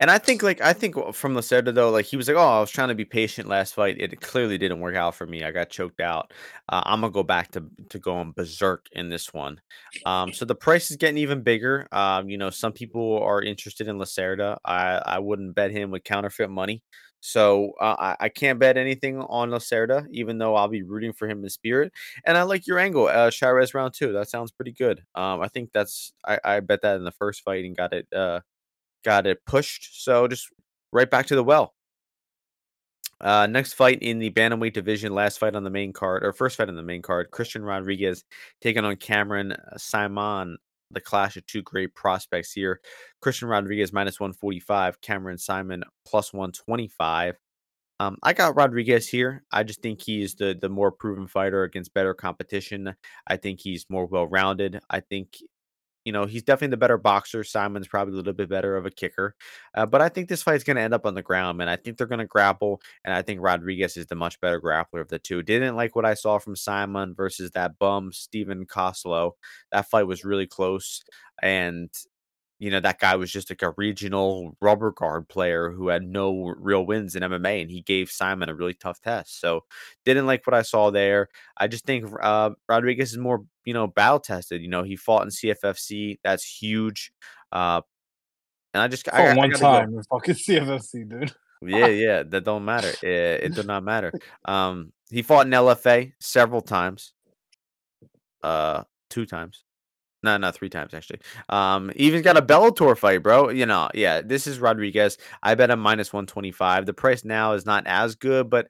[0.00, 2.60] and I think like I think from Lacerda though, like he was like, oh, I
[2.60, 3.96] was trying to be patient last fight.
[4.00, 5.44] It clearly didn't work out for me.
[5.44, 6.32] I got choked out.
[6.68, 9.60] Uh, I'm gonna go back to to going berserk in this one.
[10.06, 11.86] Um, so the price is getting even bigger.
[11.92, 14.58] Um, you know, some people are interested in Lacerda.
[14.64, 16.82] I I wouldn't bet him with counterfeit money.
[17.24, 21.28] So uh, I, I can't bet anything on Lacerda, even though I'll be rooting for
[21.28, 21.92] him in spirit.
[22.26, 24.12] And I like your angle, uh, Chairez round two.
[24.12, 25.02] That sounds pretty good.
[25.14, 28.08] Um, I think that's I, I bet that in the first fight and got it
[28.12, 28.40] uh
[29.02, 30.02] got it pushed.
[30.02, 30.48] So just
[30.92, 31.74] right back to the well.
[33.20, 36.56] Uh, next fight in the bantamweight division, last fight on the main card, or first
[36.56, 38.24] fight on the main card, Christian Rodriguez
[38.60, 40.56] taking on Cameron Saaiman.
[40.90, 42.80] The clash of two great prospects here.
[43.22, 47.38] Christian Rodriguez minus 145, Cameron Saaiman plus 125.
[47.98, 49.44] Um, I got Rodriguez here.
[49.52, 52.94] I just think he's the the more proven fighter against better competition.
[53.28, 54.80] I think he's more well rounded.
[54.90, 55.36] I think
[56.04, 57.42] you know, he's definitely the better boxer.
[57.42, 59.34] Saaiman's probably a little bit better of a kicker.
[59.74, 61.68] Uh, but I think this fight's going to end up on the ground, man.
[61.68, 65.00] I think they're going to grapple, and I think Rodriguez is the much better grappler
[65.00, 65.42] of the two.
[65.42, 69.32] Didn't like what I saw from Saaiman versus that bum Steven Koslow.
[69.70, 71.02] That fight was really close,
[71.42, 71.90] and
[72.62, 76.54] you know, that guy was just like a regional rubber guard player who had no
[76.56, 79.40] real wins in MMA, and he gave Saaiman a really tough test.
[79.40, 79.64] So,
[80.04, 81.28] didn't like what I saw there.
[81.56, 84.62] I just think uh, Rodriguez is more, you know, battle tested.
[84.62, 86.20] You know, he fought in CFFC.
[86.22, 87.12] That's huge.
[87.50, 87.80] Uh,
[88.72, 90.02] and I just I got, one I time go.
[90.08, 91.34] fucking CFFC, dude.
[91.62, 92.92] yeah, yeah, that don't matter.
[93.02, 94.12] It, it does not matter.
[94.44, 97.12] Um, he fought in LFA several times.
[98.40, 99.64] Uh, two times.
[100.22, 101.20] No, not three times actually.
[101.48, 103.50] Um, even got a Bellator fight, bro.
[103.50, 105.18] You know, yeah, this is Rodriguez.
[105.42, 106.86] I bet him minus 125.
[106.86, 108.68] The price now is not as good, but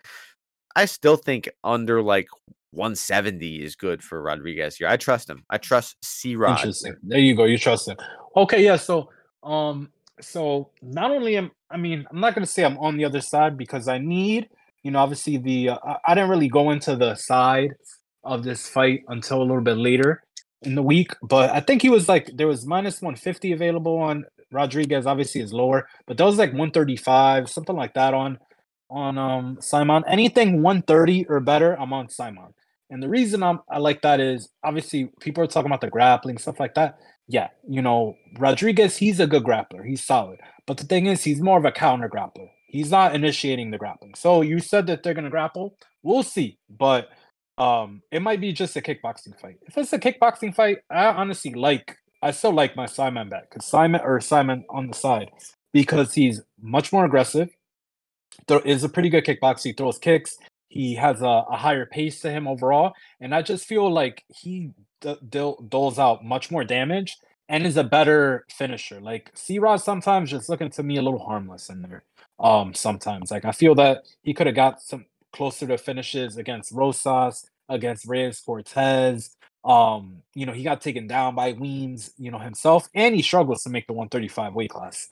[0.75, 2.29] I still think under like
[2.71, 4.89] 170 is good for Rodriguez here.
[4.89, 5.45] I trust him.
[5.51, 6.59] I trust C Rod.
[6.59, 6.97] Interesting.
[7.03, 7.45] There you go.
[7.45, 7.97] You trust him.
[8.37, 8.77] Okay, yeah.
[8.77, 9.11] So
[9.43, 13.21] um so not only am I mean, I'm not gonna say I'm on the other
[13.21, 14.49] side because I need,
[14.83, 17.75] you know, obviously the uh, I didn't really go into the side
[18.25, 20.23] of this fight until a little bit later
[20.63, 24.25] in the week, but I think he was like there was minus 150 available on
[24.51, 25.07] Rodriguez.
[25.07, 28.39] Obviously, is lower, but that was like 135, something like that on
[28.91, 30.03] on um Saaiman.
[30.07, 32.53] Anything 130 or better, I'm on Saaiman.
[32.91, 36.39] And the reason I'm I like that is obviously people are talking about the grappling
[36.39, 36.99] stuff like that.
[37.29, 40.41] Yeah, you know Rodriguez, he's a good grappler, he's solid.
[40.67, 42.49] But the thing is, he's more of a counter grappler.
[42.69, 44.15] He's not initiating the grappling.
[44.15, 45.77] So you said that they're gonna grapple.
[46.03, 47.09] We'll see, but
[47.63, 49.59] um, it might be just a kickboxing fight.
[49.67, 51.97] If it's a kickboxing fight, I honestly like.
[52.25, 55.31] I still like my Saaiman back because Saaiman or Saaiman on the side
[55.73, 57.51] because he's much more aggressive.
[58.49, 59.65] There is a pretty good kickboxer.
[59.65, 60.37] He throws kicks.
[60.69, 64.71] He has a, a higher pace to him overall, and I just feel like he
[65.01, 67.17] d- d- doles out much more damage
[67.49, 69.01] and is a better finisher.
[69.01, 72.05] Like C Rod sometimes just looking to me a little harmless in there.
[72.41, 76.73] Um, sometimes like I feel that he could have got some closer to finishes against
[76.73, 82.39] Rosas, against Reyes Cortez, Um, you know, he got taken down by Weems, you know,
[82.41, 85.09] himself, and he struggles to make the 135 weight class.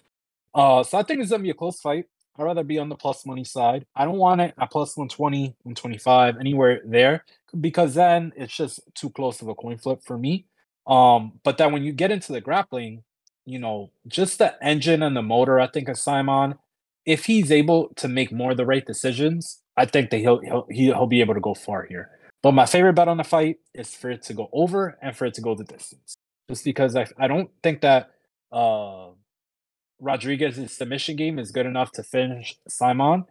[0.54, 2.06] Uh, so I think it's gonna be a close fight.
[2.38, 3.86] I'd rather be on the plus money side.
[3.94, 7.24] I don't want it at plus 120, 125, anywhere there,
[7.60, 10.46] because then it's just too close of a coin flip for me.
[10.86, 13.04] Um, but then when you get into the grappling,
[13.46, 16.58] you know, just the engine and the motor, I think of Saaiman,
[17.06, 20.66] if he's able to make more of the right decisions, I think that he'll he'll
[20.70, 22.10] he'll be able to go far here.
[22.42, 25.26] But my favorite bet on the fight is for it to go over and for
[25.26, 26.14] it to go the distance.
[26.48, 28.10] Just because I I don't think that
[28.52, 29.08] uh
[30.00, 33.26] Rodriguez's submission game is good enough to finish Saaiman,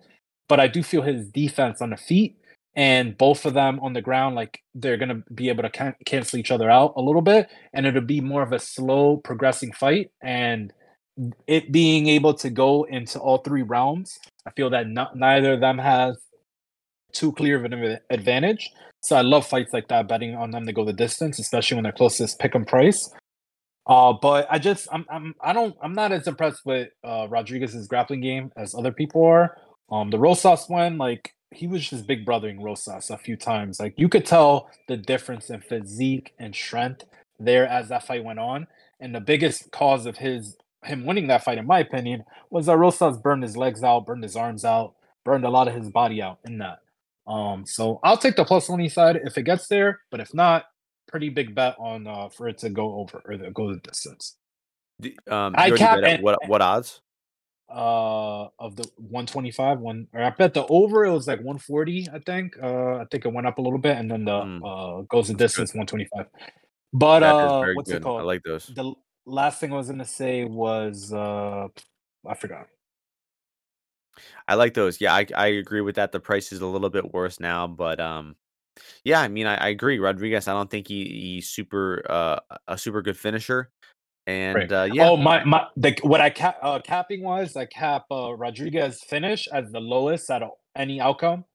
[0.47, 2.37] but I do feel his defense on the feet
[2.75, 6.39] and both of them on the ground, like they're gonna be able to can- cancel
[6.39, 10.11] each other out a little bit, and it'll be more of a slow progressing fight.
[10.21, 10.71] And
[11.47, 15.59] it being able to go into all three realms, I feel that not, neither of
[15.59, 16.17] them has
[17.11, 18.69] too clear of an advantage.
[19.01, 21.83] So I love fights like that, betting on them to go the distance, especially when
[21.83, 23.09] they're closest pick and price.
[23.87, 27.87] Uh, but I just I'm I'm I don't I'm not as impressed with uh Rodriguez's
[27.87, 29.57] grappling game as other people are.
[29.91, 33.79] Um, the Rosas one, like he was just big brothering Rosas a few times.
[33.79, 37.05] Like you could tell the difference in physique and strength
[37.39, 38.67] there as that fight went on.
[38.99, 42.77] And the biggest cause of his him winning that fight, in my opinion, was that
[42.77, 44.93] Rosas burned his legs out, burned his arms out,
[45.25, 46.79] burned a lot of his body out in that.
[47.29, 50.65] Um, so I'll take the plus money side if it gets there, but if not,
[51.07, 54.35] pretty big bet on uh for it to go over or to go the distance.
[55.29, 57.01] um, I cap and, what what odds?
[57.69, 62.07] Uh, of the 125 one, or I bet the over it was like 140.
[62.11, 62.55] I think.
[62.61, 64.61] Uh, I think it went up a little bit, and then the mm.
[64.65, 66.25] uh goes the distance 125.
[66.93, 67.97] But uh, what's good.
[67.97, 68.21] it called?
[68.21, 68.65] I like those.
[68.65, 68.91] The
[69.27, 71.67] last thing I was gonna say was uh,
[72.27, 72.65] I forgot.
[74.47, 74.99] I like those.
[75.01, 76.11] Yeah, I I agree with that.
[76.11, 78.35] The price is a little bit worse now, but um,
[79.03, 79.99] yeah, I mean, I, I agree.
[79.99, 83.71] Rodriguez, I don't think he, he's super uh, a super good finisher.
[84.27, 84.71] And right.
[84.71, 85.09] uh, yeah.
[85.09, 89.47] Oh my my the what I cap uh, capping was I cap uh, Rodriguez finish
[89.47, 90.43] as the lowest at
[90.75, 91.45] any outcome.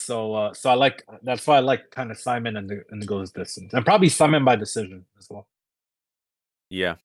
[0.00, 3.02] So uh so I like that's why I like kind of Saaiman and the and
[3.02, 3.72] the goes distance.
[3.72, 5.46] And probably Saaiman by decision as well.
[6.70, 6.96] Yeah.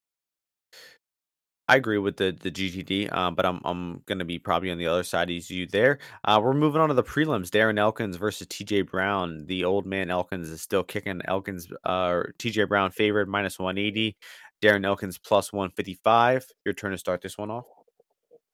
[1.70, 4.88] I agree with the the GTD, um, but I'm I'm gonna be probably on the
[4.88, 6.00] other side as you there.
[6.24, 7.50] Uh, we're moving on to the prelims.
[7.50, 9.46] Darren Elkins versus TJ Brown.
[9.48, 11.22] The old man Elkins is still kicking.
[11.26, 14.16] Elkins, uh, TJ Brown favored minus 180.
[14.62, 16.46] Darren Elkins plus 155.
[16.66, 17.66] Your turn to start this one off.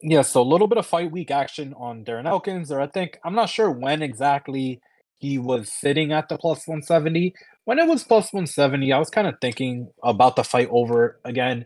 [0.02, 3.20] Yeah, so a little bit of fight week action on Darren Elkins, or I think
[3.24, 4.82] I'm not sure when exactly
[5.18, 7.34] he was sitting at the plus 170.
[7.66, 11.66] When it was plus 170, I was kind of thinking about the fight over again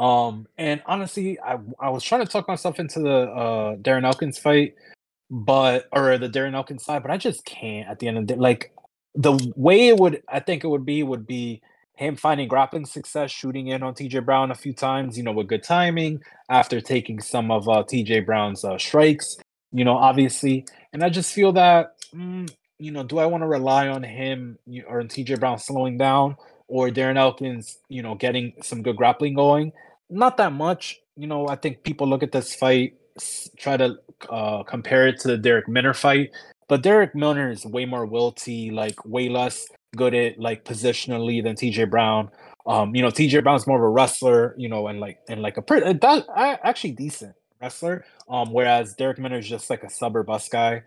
[0.00, 4.38] um, and honestly, I I was trying to talk myself into the uh Darren Elkins
[4.38, 4.74] fight,
[5.30, 8.34] but or the Darren Elkins side, but I just can't at the end of the
[8.34, 8.40] day.
[8.40, 8.72] Like
[9.14, 11.60] the way it would I think it would be would be
[12.00, 15.48] him finding grappling success, shooting in on TJ Brown a few times, you know, with
[15.48, 19.36] good timing after taking some of uh, TJ Brown's uh, strikes,
[19.70, 20.64] you know, obviously.
[20.94, 24.58] And I just feel that, mm, you know, do I want to rely on him
[24.88, 26.36] or TJ Brown slowing down
[26.68, 29.70] or Darren Elkins, you know, getting some good grappling going?
[30.10, 31.00] Not that much.
[31.16, 32.94] You know, I think people look at this fight,
[33.56, 33.96] try to
[34.28, 36.30] uh, compare it to the Darrick Minner fight,
[36.68, 41.56] but Darrick Minner is way more wilty, like way less good at like positionally than
[41.56, 42.30] TJ Brown.
[42.66, 45.56] Um, you know, TJ Brown's more of a wrestler, you know, and like and like
[45.56, 46.26] a pretty that
[46.62, 48.04] actually decent wrestler.
[48.28, 50.82] Um, whereas Derek Minner is just like a suburb bus guy.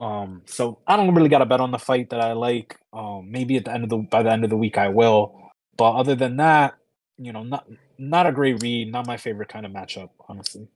[0.00, 2.76] Um, so I don't really got a bet on the fight that I like.
[2.92, 5.50] Um, maybe at the end of the by the end of the week I will.
[5.76, 6.74] But other than that,
[7.18, 10.68] you know, not not a great read, not my favorite kind of matchup, honestly.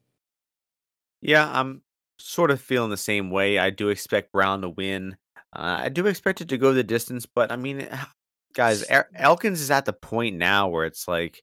[1.20, 1.82] Yeah, I'm
[2.18, 3.58] sort of feeling the same way.
[3.58, 5.16] I do expect Brown to win.
[5.54, 7.88] Uh, I do expect it to go the distance, but I mean,
[8.54, 11.42] guys, Elkins is at the point now where it's like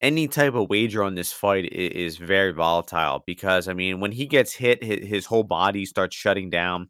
[0.00, 4.26] any type of wager on this fight is, very volatile because I mean, when he
[4.26, 6.88] gets hit, his whole body starts shutting down.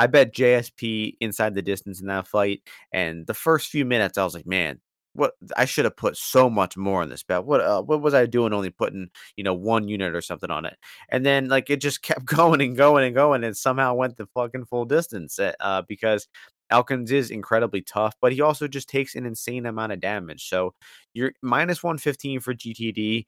[0.00, 2.62] I bet JSP inside the distance in that fight,
[2.92, 4.80] and the first few minutes, I was like, man,
[5.18, 7.44] what I should have put so much more on this bet.
[7.44, 8.52] What uh, what was I doing?
[8.52, 10.76] Only putting you know one unit or something on it,
[11.08, 14.26] and then like it just kept going and going and going, and somehow went the
[14.26, 15.38] fucking full distance.
[15.38, 16.28] Eh, uh, because
[16.70, 20.48] Elkins is incredibly tough, but he also just takes an insane amount of damage.
[20.48, 20.74] So
[21.14, 23.26] you're minus one fifteen for GTD.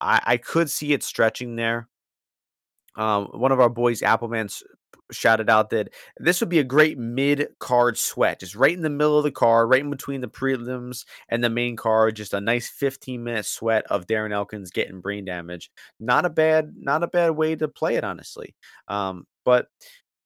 [0.00, 1.88] I, I could see it stretching there.
[2.96, 4.48] Um, one of our boys, Appleman,
[5.12, 8.90] shouted out that this would be a great mid card sweat, just right in the
[8.90, 12.40] middle of the card, right in between the prelims and the main card, just a
[12.40, 15.70] nice 15 minute sweat of Darren Elkins getting brain damage.
[16.00, 18.54] Not a bad, not a bad way to play it, honestly.
[18.88, 19.66] Um, but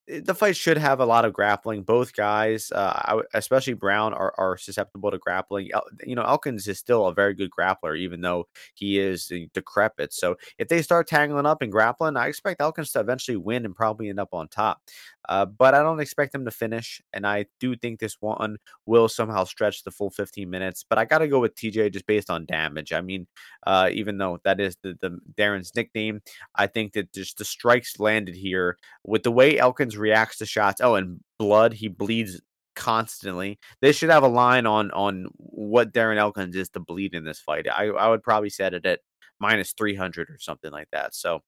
[0.09, 1.83] the fight should have a lot of grappling.
[1.83, 5.71] Both guys, uh, especially Brown, are, are susceptible to grappling.
[6.05, 10.13] You know, Elkins is still a very good grappler, even though he is decrepit.
[10.13, 13.75] So if they start tangling up and grappling, I expect Elkins to eventually win and
[13.75, 14.81] probably end up on top.
[15.29, 19.09] Uh, but I don't expect him to finish, and I do think this one will
[19.09, 20.85] somehow stretch the full 15 minutes.
[20.89, 22.93] But I got to go with TJ just based on damage.
[22.93, 23.27] I mean,
[23.67, 26.23] uh, even though that is the, the Darren's nickname,
[26.55, 30.81] I think that just the strikes landed here with the way Elkins reacts to shots.
[30.81, 32.41] Oh, and blood, he bleeds
[32.75, 33.59] constantly.
[33.81, 37.41] They should have a line on on what Darren Elkins is to bleed in this
[37.41, 37.67] fight.
[37.69, 39.01] I I would probably set it at
[39.41, 41.15] minus 300 or something like that.
[41.15, 41.41] So,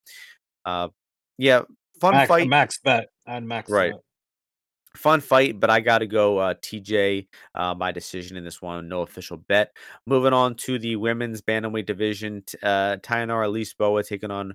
[0.65, 0.89] uh,
[1.37, 1.63] yeah,
[2.01, 2.49] fun max, fight.
[2.49, 3.93] Max bet and max right.
[3.93, 4.01] Bet.
[4.97, 8.89] Fun fight, but I got to go uh, TJ uh, by decision in this one.
[8.89, 9.71] No official bet.
[10.07, 14.55] Moving on to the women's bantamweight division, uh, Tainara Lisboa taking on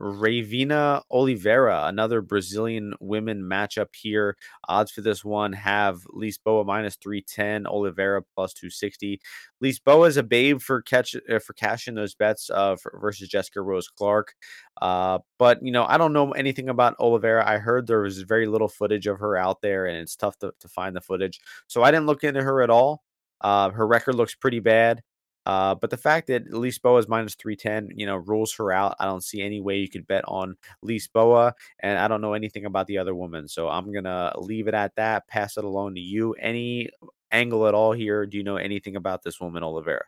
[0.00, 4.36] Ravena Oliveira, another Brazilian women matchup here.
[4.68, 9.20] Odds for this one have Lisboa minus 310, Oliveira plus 260.
[9.62, 13.62] Lisboa is a babe for catch uh, for cashing those bets uh, for, versus Jessica
[13.62, 14.34] Rose Clark.
[14.80, 17.48] Uh, but you know, I don't know anything about Oliveira.
[17.48, 20.52] I heard there was very little footage of her out there, and it's tough to,
[20.60, 21.40] to find the footage.
[21.68, 23.02] So I didn't look into her at all.
[23.40, 25.02] Uh, her record looks pretty bad.
[25.44, 28.96] Uh, but the fact that Lisboa is minus 310, you know, rules her out.
[29.00, 32.64] I don't see any way you could bet on Lisboa, and I don't know anything
[32.64, 33.48] about the other woman.
[33.48, 36.34] So I'm going to leave it at that, pass it along to you.
[36.34, 36.90] Any
[37.30, 38.26] angle at all here?
[38.26, 40.04] Do you know anything about this woman, Oliveira?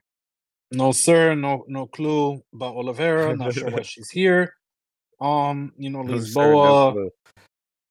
[0.71, 1.35] No, sir.
[1.35, 3.37] No, no clue about Oliveira.
[3.37, 4.55] Not sure why she's here.
[5.21, 6.15] Um, you know, Lisboa.
[6.15, 7.11] No, sir, no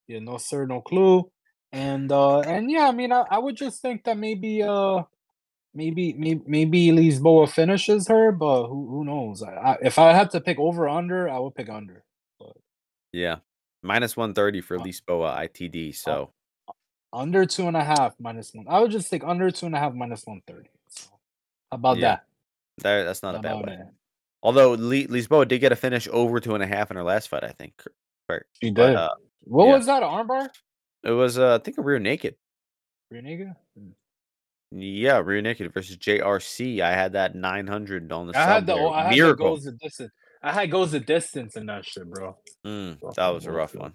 [0.08, 1.30] yeah, no, sir, no clue.
[1.72, 5.04] And uh, and yeah, I mean, I, I would just think that maybe uh
[5.74, 9.43] maybe maybe maybe Lisboa finishes her, but who who knows?
[9.43, 12.03] I, I, if I had to pick over under, I would pick under.
[12.39, 12.55] But
[13.11, 13.38] yeah,
[13.82, 15.89] minus one thirty for uh, Lisboa ITD.
[15.89, 16.32] Uh, so
[16.67, 16.74] uh,
[17.13, 18.65] under two and a half minus one.
[18.69, 20.69] I would just take under two and a half minus one thirty.
[20.89, 21.09] So
[21.71, 22.01] how about yeah.
[22.01, 22.24] that?
[22.84, 23.03] that?
[23.03, 23.74] That's not how a bad way.
[23.74, 23.88] It?
[24.41, 27.45] Although Lisboa did get a finish over two and a half in her last fight,
[27.45, 27.82] I think.
[28.61, 28.76] She did.
[28.76, 29.09] But, uh,
[29.45, 29.78] what yeah.
[29.78, 30.03] was that?
[30.03, 30.49] Armbar?
[31.03, 32.36] It was, uh, I think, a rear naked.
[33.09, 33.53] Rear naked.
[34.76, 36.82] Yeah, rear naked versus JRC.
[36.82, 40.11] I had that 900 on the I had the I had the goes the distance.
[40.41, 42.38] I had goes the distance in that shit, bro.
[42.65, 43.93] Mm, that was a rough one.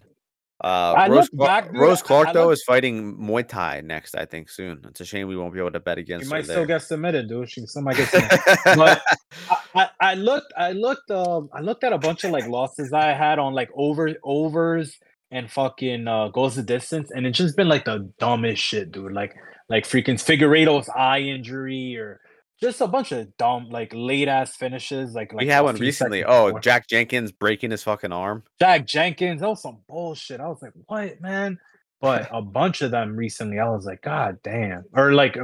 [0.60, 4.16] Uh, Rose, back, dude, Rose Clark though is fighting Muay Thai next.
[4.16, 4.80] I think soon.
[4.88, 6.26] It's a shame we won't be able to bet against.
[6.26, 6.66] She might still there.
[6.66, 7.48] get submitted, dude.
[7.48, 8.40] She somebody gets submitted.
[8.64, 9.02] but
[9.50, 12.92] I, I, I, looked, I looked, um, I looked at a bunch of like losses
[12.92, 14.98] I had on like over overs
[15.30, 19.12] and fucking uh, goes the distance, and it's just been like the dumbest shit, dude.
[19.12, 19.36] Like
[19.68, 22.20] like freaking Figueiredo's eye injury or
[22.60, 25.14] just a bunch of dumb like late ass finishes.
[25.14, 26.24] Like, like we had one recently.
[26.24, 26.60] Oh, before.
[26.60, 28.42] Jack Jenkins breaking his fucking arm.
[28.58, 30.40] Jack Jenkins, that was some bullshit.
[30.40, 31.58] I was like, what, man?
[32.00, 34.84] But a bunch of them recently, I was like, God damn.
[34.92, 35.38] Or like,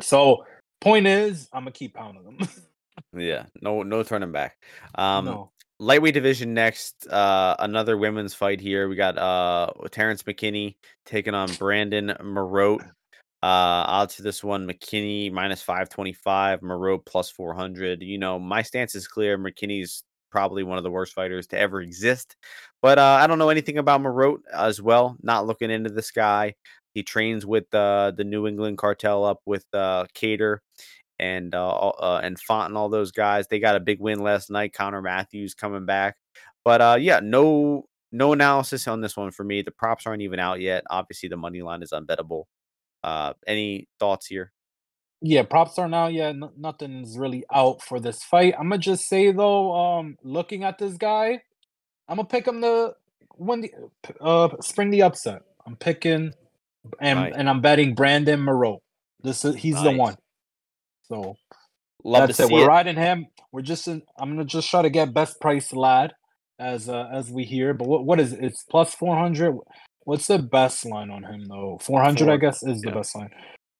[0.00, 0.44] so
[0.80, 2.48] point is, I'm gonna keep pounding them.
[3.16, 4.56] yeah, no, no turning back.
[4.94, 5.50] Um, no.
[5.78, 7.06] Lightweight division next.
[7.06, 8.86] Uh, another women's fight here.
[8.86, 10.76] We got uh Terrance McKinney
[11.06, 12.86] taking on Brendon Marotte.
[13.42, 18.02] Uh, for this one: McKinney minus five twenty five, Marotte plus four hundred.
[18.02, 19.38] You know, my stance is clear.
[19.38, 22.36] McKinney's probably one of the worst fighters to ever exist,
[22.82, 25.16] but uh, I don't know anything about Marotte as well.
[25.22, 26.54] Not looking into this guy.
[26.94, 30.58] He trains with uh, the New England cartel up with uh, Kattar
[31.18, 33.46] and uh, uh, and Font and all those guys.
[33.46, 34.72] They got a big win last night.
[34.72, 36.16] Connor Matthews coming back,
[36.64, 39.62] but uh, yeah, no no analysis on this one for me.
[39.62, 40.84] The props aren't even out yet.
[40.90, 42.44] Obviously, the money line is unbettable.
[43.02, 44.52] Uh, any thoughts here?
[45.22, 46.06] Yeah, props are now.
[46.06, 48.54] Yeah, n- nothing's really out for this fight.
[48.58, 51.42] I'm gonna just say though, um, looking at this guy,
[52.08, 52.94] I'm gonna pick him to
[53.36, 53.72] win the
[54.20, 55.42] uh spring the upset.
[55.66, 56.32] I'm picking,
[57.00, 57.32] and nice.
[57.36, 58.80] and I'm betting Brendon Marotte.
[59.22, 59.84] This is he's nice.
[59.84, 60.16] the one.
[61.08, 61.36] So
[62.04, 62.50] Love that's it.
[62.50, 62.68] We're it.
[62.68, 63.26] riding him.
[63.52, 66.14] We're just in, I'm gonna just try to get best price lad
[66.58, 67.74] as uh, as we hear.
[67.74, 68.40] But what what is it?
[68.42, 69.58] It's plus four hundred.
[70.10, 71.78] What's the best line on him though?
[71.80, 73.30] Four hundred, I guess, is the best line.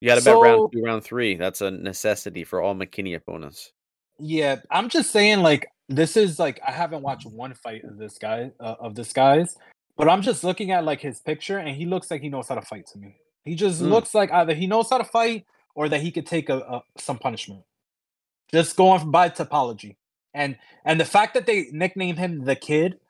[0.00, 1.34] You got to so, bet round two, round three.
[1.34, 3.72] That's a necessity for all McKinney opponents.
[4.20, 8.16] Yeah, I'm just saying, like this is like I haven't watched one fight of this
[8.16, 9.56] guy uh, of this guy's,
[9.96, 12.54] but I'm just looking at like his picture, and he looks like he knows how
[12.54, 13.16] to fight to me.
[13.44, 13.88] He just mm.
[13.88, 16.82] looks like either he knows how to fight or that he could take a, a
[16.96, 17.64] some punishment.
[18.52, 19.96] Just going by topology,
[20.32, 23.00] and and the fact that they nicknamed him the kid,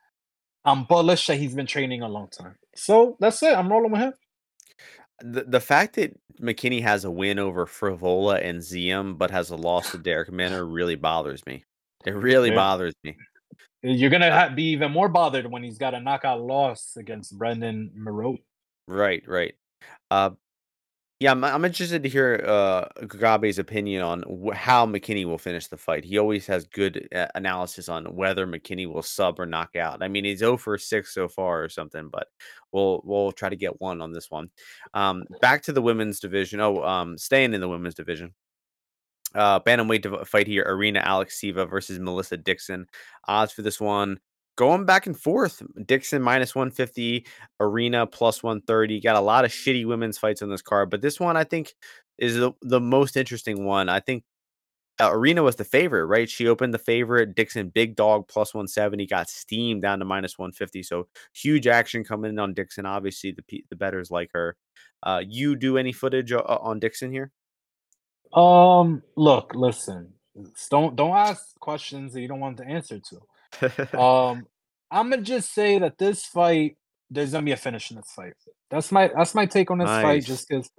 [0.65, 2.55] I'm bullish that he's been training a long time.
[2.75, 3.55] So that's it.
[3.55, 4.13] I'm rolling with him.
[5.19, 9.55] The the fact that McKinney has a win over Frevola and Ziam, but has a
[9.55, 11.63] loss to Darrick Minner really bothers me.
[12.05, 12.55] It really yeah.
[12.55, 13.15] bothers me.
[13.83, 17.37] you're gonna Uh ha be even more bothered when he's got a knockout loss against
[17.37, 18.43] Brendon Marotte.
[18.87, 19.53] Right, right.
[20.09, 20.31] Uh,
[21.21, 25.67] yeah, I'm I'm interested to hear, uh, Kagame's opinion on wh how McKinney will finish
[25.67, 26.03] the fight.
[26.03, 30.01] He always has good a analysis on whether McKinney will sub or knock out.
[30.01, 32.27] I mean, he's 0 for 6 so far or something, but
[32.71, 34.49] we'll we'll try to get 1 on this one.
[34.95, 36.59] Um, back to the women's division.
[36.59, 38.33] Oh, um, staying in the women's division.
[39.35, 42.87] Uh, bantamweight fight here, Irina Alekseeva versus Melissa Dixon.
[43.27, 44.19] Odds for this one
[44.55, 45.61] going back and forth.
[45.85, 47.25] Dixon -150,
[47.59, 49.01] Irina +130.
[49.01, 51.73] Got a lot of shitty women's fights on this card, but this one I think
[52.17, 53.89] is the the most interesting one.
[53.89, 54.23] I think,
[54.99, 56.29] uh, Irina was the favorite, right?
[56.29, 57.33] She opened the favorite.
[57.35, 60.83] Dixon, big dog, +170, got steamed down to -150.
[60.83, 62.85] So huge action coming in on Dixon.
[62.85, 64.57] Obviously, the the bettors like her.
[65.03, 67.31] Uh, you do any footage o on Dixon here?
[68.33, 70.13] Um, look, listen,
[70.69, 73.21] don't don't ask questions that you don't want the answer to.
[73.95, 74.47] Um,
[74.93, 76.77] Imma just say that this fight,
[77.09, 78.33] there's gonna be a finish in this fight.
[78.69, 80.69] That's my that's my take on this fight Just just 'cause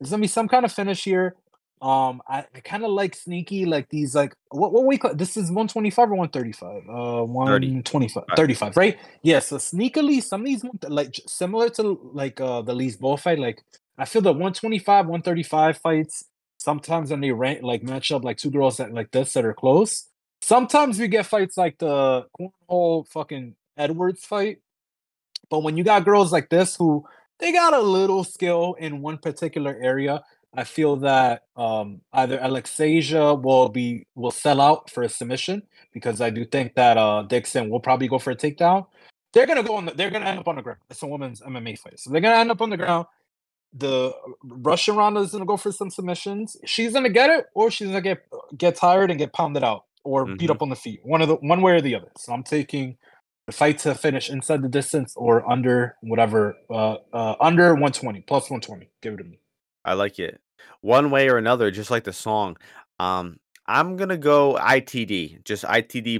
[0.00, 1.36] there's gonna be some kind of finish here.
[1.80, 5.50] Um, I I kinda like sneaky, like, these, like what what weight cla this is
[5.52, 6.82] 125 or 135?
[6.88, 8.38] Uh, 125 Right.
[8.38, 8.98] 35, right?
[9.22, 13.62] Yeah, so sneakily, some of these like, similar to, like, uh, the Lisboa fight, like,
[13.98, 16.24] I feel the 125, 135 fights,
[16.58, 19.54] sometimes when they rank like, match up, like, 2 girls that like this that are
[19.54, 20.07] close,
[20.48, 24.58] sometimes we get fights like the Cornhole fucking Edwards fight.
[25.50, 27.04] But when you got girls like this who
[27.38, 30.22] they got a little skill in one particular area,
[30.54, 36.20] I feel that, um, either Alexandria will be will sell out for a submission because
[36.22, 38.86] I do think that, uh, Dixon will probably go for a takedown.
[39.34, 40.80] They're gonna go on the they're gonna end up on the ground.
[40.88, 43.06] It's a women's MMA fight, so they're gonna end up on the ground.
[43.74, 44.32] The R
[44.70, 46.56] Russian Ronda is gonna go for some submissions.
[46.64, 48.24] She's gonna get it, or she's gonna get
[48.56, 50.54] get tired and get pounded out or beat Mhm.
[50.54, 51.00] up on the feet.
[51.04, 52.10] One of the one way or the other.
[52.16, 52.96] So I'm taking
[53.46, 58.90] the fight to finish inside the distance or under whatever, uh, uh, under 120, +120.
[59.02, 59.38] Give it to me.
[59.84, 60.40] I like it.
[60.80, 62.56] One way or another, just like the song.
[62.98, 66.18] Um, I'm gonna go ITD, just ITD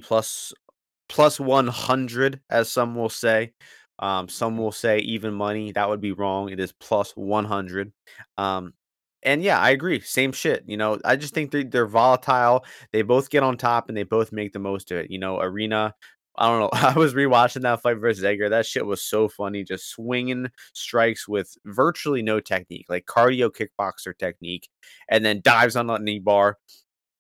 [1.09, 3.53] +100, as some will say.
[4.01, 4.59] Um, some Mhm.
[4.59, 5.73] will say even money.
[5.73, 6.51] That would be wrong.
[6.51, 7.93] It is +100.
[8.37, 8.75] Um,
[9.23, 10.01] and yeah, I agree.
[10.01, 10.65] Same shit.
[10.67, 12.65] You know, I just think they they're volatile.
[12.93, 15.11] They both get on top and they both make the most of it.
[15.11, 15.95] You know, Irina
[16.39, 16.71] I don't know.
[16.73, 18.49] I was rewatching that fight versus Edgar.
[18.49, 19.65] That shit was so funny.
[19.65, 24.69] Just swinging strikes with virtually no technique, like cardio kickboxer technique,
[25.09, 26.57] and then dives on that knee bar.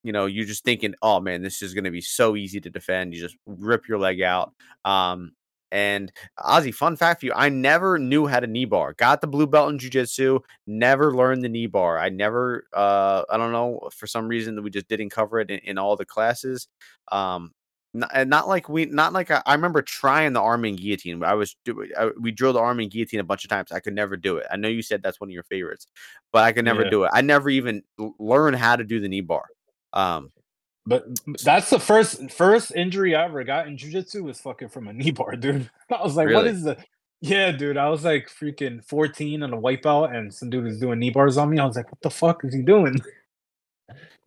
[0.04, 3.14] You know, you're just thinking, "Oh, man, this is gonna be so easy to defend."
[3.14, 4.52] You just rip your leg out.
[4.84, 5.32] Um,
[5.72, 8.94] and Ozzy, fun fact for you, I never knew how to knee bar.
[8.94, 11.98] Got the blue belt in jiu-jitsu, never learned the knee bar.
[11.98, 15.50] I never, uh, I don't know, for some reason that we just didn't cover it
[15.50, 16.68] in in all the classes.
[17.12, 17.52] Um,
[17.94, 21.22] n and not like we not like I I remember trying the arm and guillotine.
[21.24, 21.56] I was
[21.96, 23.72] uh, we drilled the arm and guillotine a bunch of times.
[23.72, 24.46] I could never do it.
[24.50, 25.86] I know you said that's one of your favorites,
[26.32, 26.90] but I could never Yeah.
[26.90, 27.10] do it.
[27.14, 27.82] I never even
[28.18, 29.44] learned how to do the knee bar.
[29.94, 30.32] Um
[30.88, 31.04] But
[31.44, 35.10] that's the first first injury I ever got in jiu-jitsu was fucking from a knee
[35.10, 35.68] bar, dude.
[35.94, 36.48] I was like, "What Really?
[36.50, 36.78] is the"
[37.20, 40.98] Yeah, dude, I was, like, freaking 14 on a wipeout, and some dude was doing
[40.98, 41.58] knee bars on me.
[41.58, 42.96] I was like, "What the fuck is he doing?"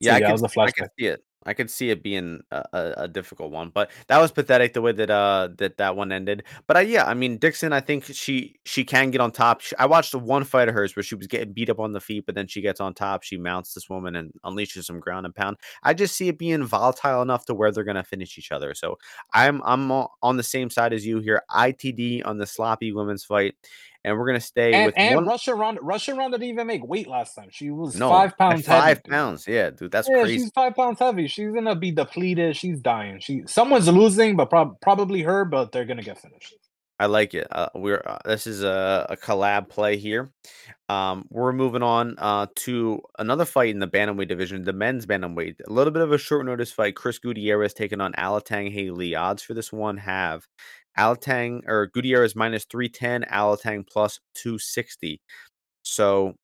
[0.04, 0.88] So, Yeah, I yeah, it could was a I flashback.
[1.00, 1.24] see it.
[1.46, 4.82] I could see it being a a a difficult one, but that was pathetic the
[4.82, 6.44] way that, uh, that that one ended.
[6.68, 9.62] But, uh, yeah, I mean, Dixon, I think she she can get on top.
[9.62, 12.00] Sh I watched one fight of hers where she was getting beat up on the
[12.00, 15.26] feet, but then she gets on top, she mounts this woman and unleashes some ground
[15.26, 15.58] and pound.
[15.84, 18.74] I just see it being volatile enough to where they're gonna finish each other.
[18.76, 18.98] So
[19.34, 21.42] I'm I'm on the same side as you here.
[21.50, 23.56] ITD on the sloppy women's fight,
[24.04, 26.86] and we're gonna stay And with and one Russia Ronda Russia Ronda didn't even make
[26.86, 27.50] weight last time.
[27.52, 29.04] She was No, 5 by pounds heavy, 5 dude.
[29.12, 29.48] pounds.
[29.48, 30.46] Yeah, dude, that's Yeah, crazy.
[30.46, 31.28] she's 5 pounds heavy.
[31.28, 32.58] She's gonna be depleted.
[32.58, 33.20] She's dying.
[33.20, 36.56] She someone's losing, but prob probably her, but they're gonna get finished.
[37.00, 37.48] I like it.
[37.52, 40.32] Uh, we're uh, this is a a collab play here.
[40.90, 45.56] Um, we're moving on, uh, to another fight in the bantamweight division, the men's bantamweight.
[45.68, 46.96] A little bit of a short notice fight.
[46.96, 49.16] Chris Gutierrez taking on Alatang Haley.
[49.16, 50.48] Odds for this one have
[50.98, 55.22] Alatang or Gutierrez -310, Alatang +260.
[55.84, 56.36] So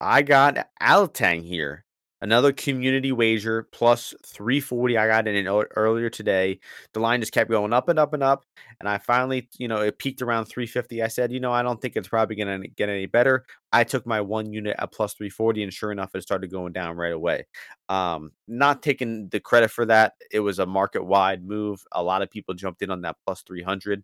[0.00, 1.84] I got Alatang here.
[2.20, 4.98] Another community wager +340.
[4.98, 6.58] I got it in ear earlier today.
[6.92, 8.44] The line just kept going up and up and up,
[8.80, 11.00] and I finally, you know, it peaked around 350.
[11.00, 14.04] I said, "You know, I don't think it's probably gonna get any better." I took
[14.04, 17.46] my 1 unit at +340, and sure enough, it started going down right away.
[17.88, 20.12] Um, not taking the credit for that.
[20.30, 21.82] It was a market-wide move.
[21.92, 24.02] A lot of people jumped in on that +300.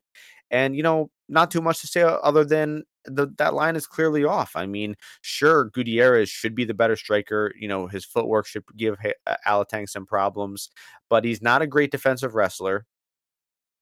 [0.51, 4.25] And, you know, not too much to say other than the that line is clearly
[4.25, 4.53] off.
[4.57, 7.53] I mean, sure, Gutierrez should be the better striker.
[7.59, 10.71] You know, his footwork should give uh, Alatang some problems,
[11.11, 12.87] but he's not a great defensive wrestler.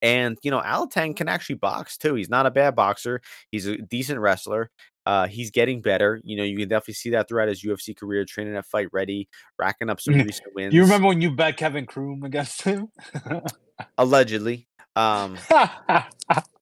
[0.00, 2.14] And you know, Alateng can actually box too.
[2.14, 3.20] He's not a bad boxer.
[3.52, 4.70] He's a decent wrestler.
[5.04, 6.20] Uh, he's getting better.
[6.24, 9.28] You know, you can definitely see that throughout his UFC career, training at Fight Ready,
[9.58, 10.74] racking up some recent wins.
[10.74, 12.88] You remember when you bet Kevin Croom against him?
[13.98, 14.68] Allegedly.
[14.94, 15.38] Um,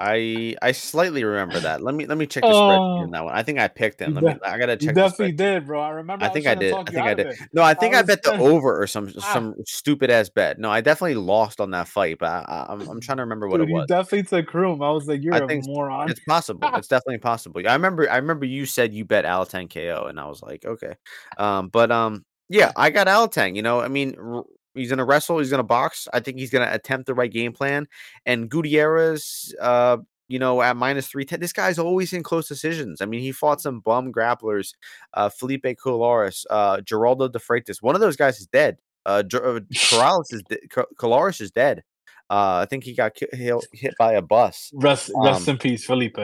[0.00, 1.82] I I slightly remember that.
[1.82, 3.34] Let me let me check the spread Oh, on that one.
[3.34, 4.14] I think I picked him.
[4.14, 4.34] Let me.
[4.44, 5.80] I gotta check the definitely did, bro.
[5.80, 6.74] I remember I I think I did.
[6.86, 7.26] I think I did.
[7.52, 10.28] No, I I think I was bet the over or some Ah, some stupid ass
[10.28, 10.58] bet.
[10.58, 13.48] No, I definitely lost on that fight, but I, I- I'm I'm trying to remember
[13.48, 13.86] what it dude, you was.
[13.86, 14.82] definitely took room.
[14.82, 16.10] I was like, you're a think moron.
[16.10, 16.68] it's possible.
[16.76, 17.60] It's definitely possible.
[17.68, 18.10] I remember.
[18.10, 20.94] I remember you said you bet Alatang KO, and I was like, okay.
[21.38, 23.56] Um, but um, yeah, I got Alatang.
[23.56, 24.44] You know, I mean, r-
[24.78, 25.38] he's gonna wrestle.
[25.38, 26.08] He's gonna box.
[26.12, 27.86] I think he's gonna attempt the right game plan.
[28.26, 29.98] And Gutierrez, uh,
[30.28, 33.00] you know, at minus three ten, this guy's always in close decisions.
[33.00, 34.74] I mean, he fought some bum grapplers,
[35.14, 37.82] uh, Felipe Colares, uh, Geraldo de Freitas.
[37.82, 38.78] One of those guys is dead.
[39.06, 40.66] Uh, Ger- uh, Corrales is de-
[40.98, 41.82] Colares is dead.
[42.30, 45.58] Uh, I think he got ki- hit hit by a bus Rest, rest um in
[45.58, 46.18] peace, Felipe.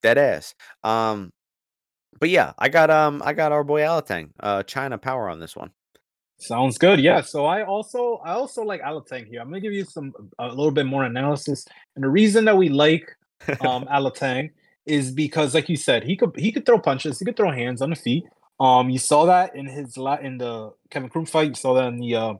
[0.00, 1.32] dead ass um
[2.20, 5.56] but yeah i got um i got our boy alatang uh china power on this
[5.56, 5.70] one
[6.42, 6.98] Sounds good.
[7.00, 7.20] Yeah.
[7.20, 9.40] So I also I also like Alatang here.
[9.40, 11.64] I'm gonna give you some a little bit more analysis.
[11.94, 13.08] And the reason that we like
[13.60, 14.50] um Alatang
[14.84, 17.80] is because, like you said, he could he could throw punches, he could throw hands
[17.80, 18.24] on the feet.
[18.58, 21.48] Um, you saw that in his la- in the Kevin Croom fight.
[21.48, 22.34] You saw that in the uh,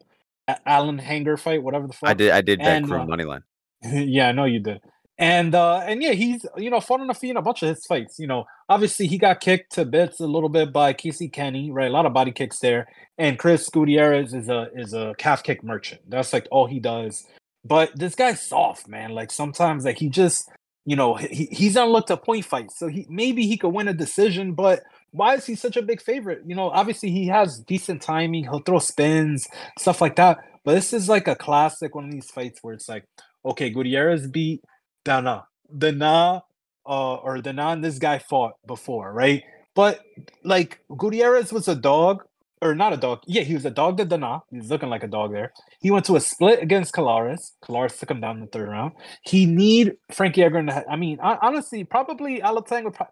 [0.49, 2.11] A- Allen Hanger fight, whatever the fuck.
[2.11, 3.43] i did i did bet crew uh, money line
[3.85, 4.81] yeah, I know you did.
[5.19, 7.69] And uh and yeah, he's you know fought on the feet in a bunch of
[7.69, 8.19] his fights.
[8.19, 11.91] You know, obviously he got kicked to bits a little bit by Casey Kenny, right?
[11.91, 12.89] A lot of body kicks there.
[13.19, 16.01] And Chris Gutierrez is a is a calf kick merchant.
[16.09, 17.27] That's like all he does.
[17.65, 19.11] But this guy's soft, man.
[19.11, 20.51] Like sometimes like he just
[20.87, 23.95] you know he, he's unlooked a point fight, so he maybe he could win a
[23.95, 24.55] decision.
[24.55, 26.43] But why is he such a big favorite?
[26.47, 28.45] You know, obviously he has decent timing.
[28.45, 29.47] He'll throw spins,
[29.79, 30.39] stuff like that.
[30.65, 33.05] But this is like a classic one of these fights where it's like
[33.45, 34.63] okay, Gutierrez beat
[35.05, 35.47] Dana.
[35.77, 36.43] Dana,
[36.87, 39.43] uh, or Dana and this guy fought before, right?
[39.75, 40.01] But
[40.45, 42.25] like Gutierrez was a dog,
[42.61, 43.21] or not a dog.
[43.27, 44.43] Yeah, he was a dog to Dana.
[44.51, 45.53] He's looking like a dog there.
[45.81, 47.53] He went to a split against Colares.
[47.65, 48.93] Colares took him down in the third round.
[49.23, 50.63] He need Frankie Edgar.
[50.63, 53.09] the- I mean, honestly, probably Alatang would pro-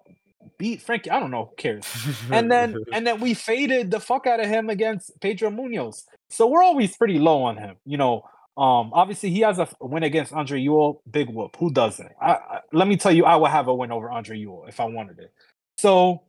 [0.59, 1.11] beat Frankie.
[1.11, 1.47] I don't know.
[1.47, 1.87] Who cares?
[2.31, 6.05] and then and then we faded the fuck out of him against Pedro Munoz.
[6.29, 7.77] So we're always pretty low on him.
[7.87, 8.23] You know,
[8.61, 11.57] um, obviously he has a win against Andre Ewell, big whoop.
[11.59, 12.11] Who doesn't?
[12.21, 14.81] I, I, let me tell you, I would have a win over Andre Ewell if
[14.81, 15.33] I wanted it.
[15.79, 16.25] So,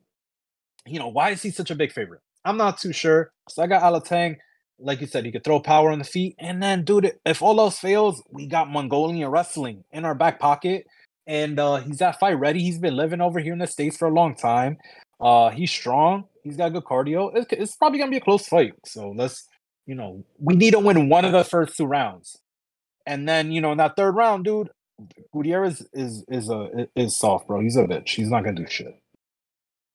[0.86, 2.22] you know, why is he such a big favorite?
[2.46, 3.34] I'm not too sure.
[3.50, 4.38] So I got Alatang.
[4.80, 6.36] Like you said, he could throw power on the feet.
[6.40, 10.88] And then, dude, if all else fails, we got Mongolian wrestling in our back pocket.
[11.28, 12.64] And uh, he's at fight ready.
[12.64, 14.78] He's been living over here in the States for a long time.
[15.20, 16.24] Uh, he's strong.
[16.44, 17.30] He's got good cardio.
[17.36, 18.74] It's, it's probably gonna be a close fight.
[18.86, 19.48] So let's,
[19.86, 22.38] you know, we need to win one of the first two rounds,
[23.06, 24.70] and then you know in that third round, dude,
[25.34, 27.62] Gutierrez is is a is soft, bro.
[27.62, 28.10] He's a bitch.
[28.10, 28.96] He's not gonna do shit.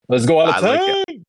[0.08, 1.04] Let's go out of time.
[1.08, 1.22] it.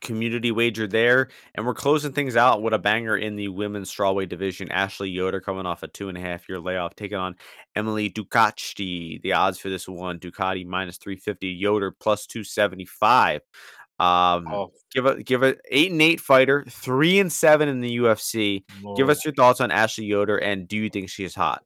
[0.00, 1.28] community wager there.
[1.54, 4.70] And we're closing things out with a banger in the women's strawweight division.
[4.70, 7.34] Ashley Yoder coming off a two and a half year layoff, taking on
[7.74, 9.20] Emily Ducote.
[9.22, 13.40] The odds for this one Ducote minus 350, Yoder plus 275.
[13.98, 17.96] Um, Oh, give a give a eight and eight fighter, three and seven in the
[17.96, 18.64] UFC.
[18.96, 21.64] Give us your thoughts on Ashley Yoder, and do you think she is hot?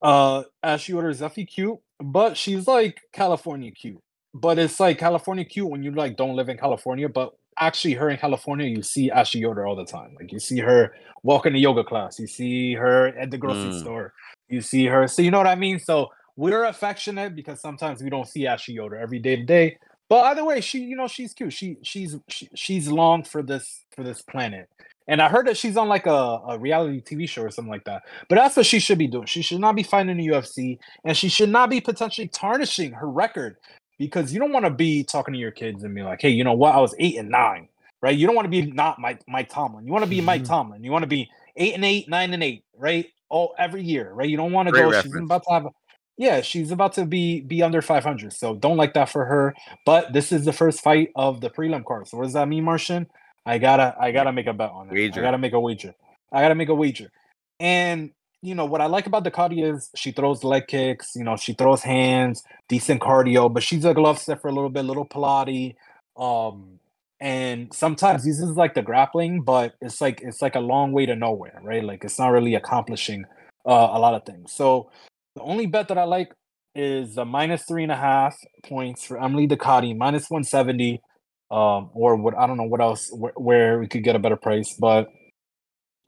[0.00, 4.00] Uh, Ashley Yoder is definitely cute, but she's like California cute.
[4.34, 8.08] But it's like California cute when you like don't live in California, but actually her
[8.08, 10.14] in California, you see Ashley Yoder all the time.
[10.18, 13.80] Like you see her walking to yoga class, you see her at the grocery Mm.
[13.80, 14.14] store,
[14.48, 15.06] you see her.
[15.06, 15.78] So you know what I mean?
[15.78, 19.76] So we're affectionate because sometimes we don't see Ashley Yoder every day to day.
[20.12, 21.54] But either way, she you know she's cute.
[21.54, 24.68] She she's she, she's long for this for this planet.
[25.08, 27.84] And I heard that she's on like a, a reality TV show or something like
[27.84, 28.02] that.
[28.28, 29.24] But that's what she should be doing.
[29.24, 33.08] She should not be fighting the UFC, and she should not be potentially tarnishing her
[33.08, 33.56] record
[33.98, 36.44] because you don't want to be talking to your kids and be like, "Hey, you
[36.44, 36.74] know what?
[36.74, 37.68] I was eight and nine,
[38.02, 38.14] right?
[38.14, 39.86] You don't want to be not Mike Mike Tomlin.
[39.86, 40.46] You want to be Mike Mhm.
[40.48, 40.84] Tomlin.
[40.84, 43.06] You want to be eight and eight, nine and eight, right?
[43.30, 44.28] All every year, right?
[44.28, 44.92] You don't want to go.
[45.00, 45.64] She's about to have.
[45.64, 45.70] A,
[46.18, 49.54] yeah, she's about to be be under 500, so don't like that for her.
[49.86, 52.08] But this is the first fight of the prelim card.
[52.08, 53.06] So what does that mean, Martian?
[53.46, 54.92] I gotta I gotta make a bet on it.
[54.92, 55.20] Wager.
[55.20, 55.94] I gotta make a wager.
[56.32, 57.10] I gotta make a wager.
[57.58, 58.10] And
[58.42, 61.16] you know what I like about Ducote is she throws leg kicks.
[61.16, 64.70] You know she throws hands, decent cardio, but she's a glove set for a little
[64.70, 65.76] bit, little Pilates.
[66.16, 66.78] Um,
[67.20, 71.16] and sometimes uses like the grappling, but it's like it's like a long way to
[71.16, 71.84] nowhere, right?
[71.84, 73.24] Like it's not really accomplishing
[73.64, 74.52] uh, a lot of things.
[74.52, 74.90] So
[75.36, 76.32] the only bet that I like
[76.74, 81.02] is the minus three and a half points for Emily Ducote, minus one seventy.
[81.50, 84.36] Um, or what I don't know what else where, where we could get a better
[84.36, 85.08] price, but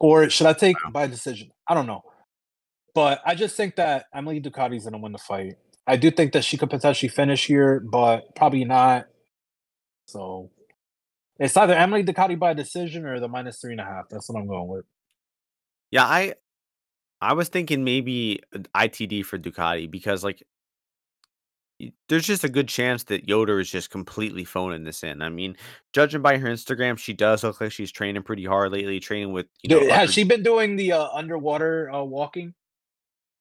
[0.01, 1.51] or should I take by decision?
[1.69, 2.03] I don't know.
[2.95, 5.57] but I just think that Emily Ducote's gonna win the fight.
[5.87, 9.07] I do think that she could potentially finish here, but probably not.
[10.07, 10.51] So
[11.39, 14.07] it's either Emily Ducote by decision or the minus three and a half.
[14.11, 14.85] That's what I'm going with.
[15.91, 16.35] Yeah, I
[17.25, 20.43] I was thinking maybe uh, ITD for Ducote because like
[22.09, 25.23] there's just a good chance that Yoder is just completely phoning this in.
[25.23, 25.57] I mean,
[25.93, 29.47] judging by her Instagram, she does look like she's training pretty hard lately, training with
[29.63, 29.91] you know.
[29.91, 32.55] Has she been doing the uh, underwater uh, walking,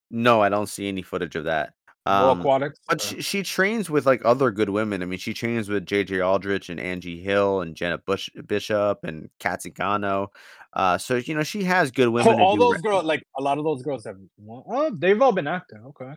[0.10, 1.74] No, I don't see any footage of that.
[2.06, 2.80] Um, aquatics?
[2.90, 5.02] but she, she trains with like other good women.
[5.02, 9.30] I mean, she trains with JJ Aldrich and Angie Hill and Jenna Bush Bishop and
[9.40, 10.32] Katsi Gano.
[10.76, 12.40] Uh, so you know she has good women.
[12.40, 14.18] oh, all those girls, like a lot of those girls have.
[14.50, 15.80] Oh, they've all been acting.
[15.88, 16.14] Okay.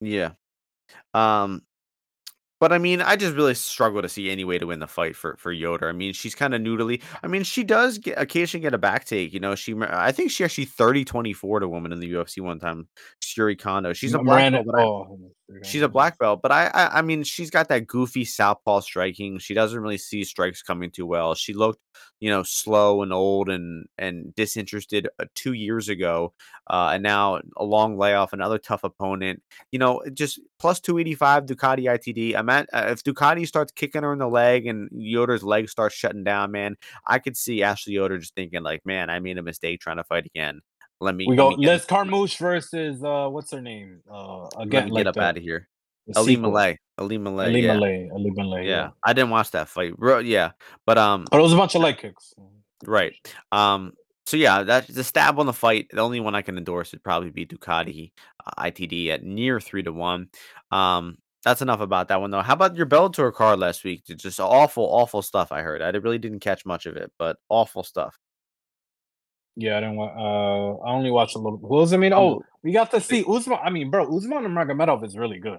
[0.00, 0.30] Yeah.
[1.14, 1.62] Um,
[2.60, 5.16] but I mean, I just really struggle to see any way to win the fight
[5.16, 5.88] for for Yoder.
[5.88, 7.02] I mean, she's kind of noodly.
[7.22, 9.32] I mean, she does get occasionally get a back take.
[9.32, 12.86] You know, she I think she actually 30-24 to woman in the UFC one time.
[13.20, 13.92] Syuri Kondo.
[13.92, 15.18] She's a black Miranda- belt, but I- oh,
[15.64, 19.38] She's a black belt, but I, I I mean she's got that goofy southpaw striking.
[19.38, 21.34] She doesn't really see strikes coming too well.
[21.34, 21.80] She looked,
[22.20, 26.32] you know, slow and old and and disinterested uh, two years ago,
[26.68, 29.42] uh, and now a long layoff, another tough opponent.
[29.72, 32.34] You know, just plus two eighty five Ducote ITD.
[32.34, 35.94] I'm at uh, if Ducote starts kicking her in the leg and Yoder's leg starts
[35.94, 36.76] shutting down, man,
[37.06, 40.04] I could see Ashley Yoder just thinking like, man, I made a mistake trying to
[40.04, 40.62] fight again.
[41.02, 44.00] Let me We let go me get- Liz Carmouche versus uh, what's her name?
[44.10, 45.68] Uh, let again, me like get up the, out of here.
[46.16, 46.36] Ali.
[46.36, 46.78] Malay.
[46.98, 47.46] Ali Malay.
[47.46, 47.74] Ali yeah.
[47.74, 48.10] Malay.
[48.12, 48.62] Ali Malay.
[48.66, 48.70] yeah.
[48.70, 48.90] Yeah.
[49.04, 49.96] I didn't watch that fight.
[49.96, 50.50] Bro, yeah,
[50.86, 52.32] but um, But it was a bunch of leg kicks.
[52.86, 53.14] right.
[53.50, 53.92] Um,
[54.26, 55.88] so yeah, that's the stab on the fight.
[55.90, 58.12] The only one I can endorse would probably be Ducote
[58.46, 60.28] uh, ITD at near three to one.
[60.70, 62.42] Um, that's enough about that one though.
[62.42, 64.04] How about your Bellator card last week?
[64.06, 65.50] Just awful, awful stuff.
[65.50, 65.82] I heard.
[65.82, 68.16] I really didn't catch much of it, but awful stuff.
[69.56, 69.96] Yeah, I didn't.
[69.96, 71.58] wa- Uh, I only watched a little.
[71.58, 72.12] Who was I mean?
[72.12, 73.58] Um, Oh, we got to see Usman.
[73.62, 75.58] I mean, bro, Usman Nurmagomedov is really good.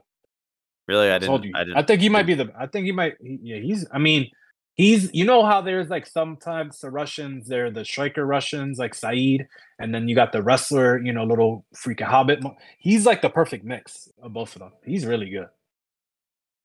[0.88, 1.52] Really, I I told didn't.
[1.56, 1.58] you.
[1.58, 1.88] I I, didn't.
[1.88, 2.52] think he might be the.
[2.58, 3.16] I think he might.
[3.22, 3.86] He, yeah, he's.
[3.92, 4.30] I mean,
[4.76, 5.14] he's.
[5.14, 9.48] You know how there's like sometimes the Russians, they're the striker Russians, like Saeed,
[9.80, 12.44] and then you got the wrestler, you know, little freaking Hobbit.
[12.80, 14.72] He's like the perfect mix of both of them.
[14.84, 15.48] He's really good.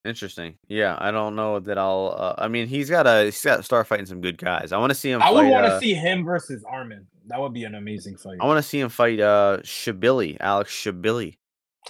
[0.04, 0.54] Interesting.
[0.68, 2.14] Yeah, I don't know that I'll.
[2.16, 3.24] Uh, I mean, he's got a.
[3.26, 4.72] He's got to start fighting some good guys.
[4.72, 5.20] I want to see him.
[5.22, 7.06] I would want to uh, see him versus Armin.
[7.28, 8.38] That would be an amazing fight.
[8.40, 11.36] I want to see him fight uh Shabliy, Alex Shabliy.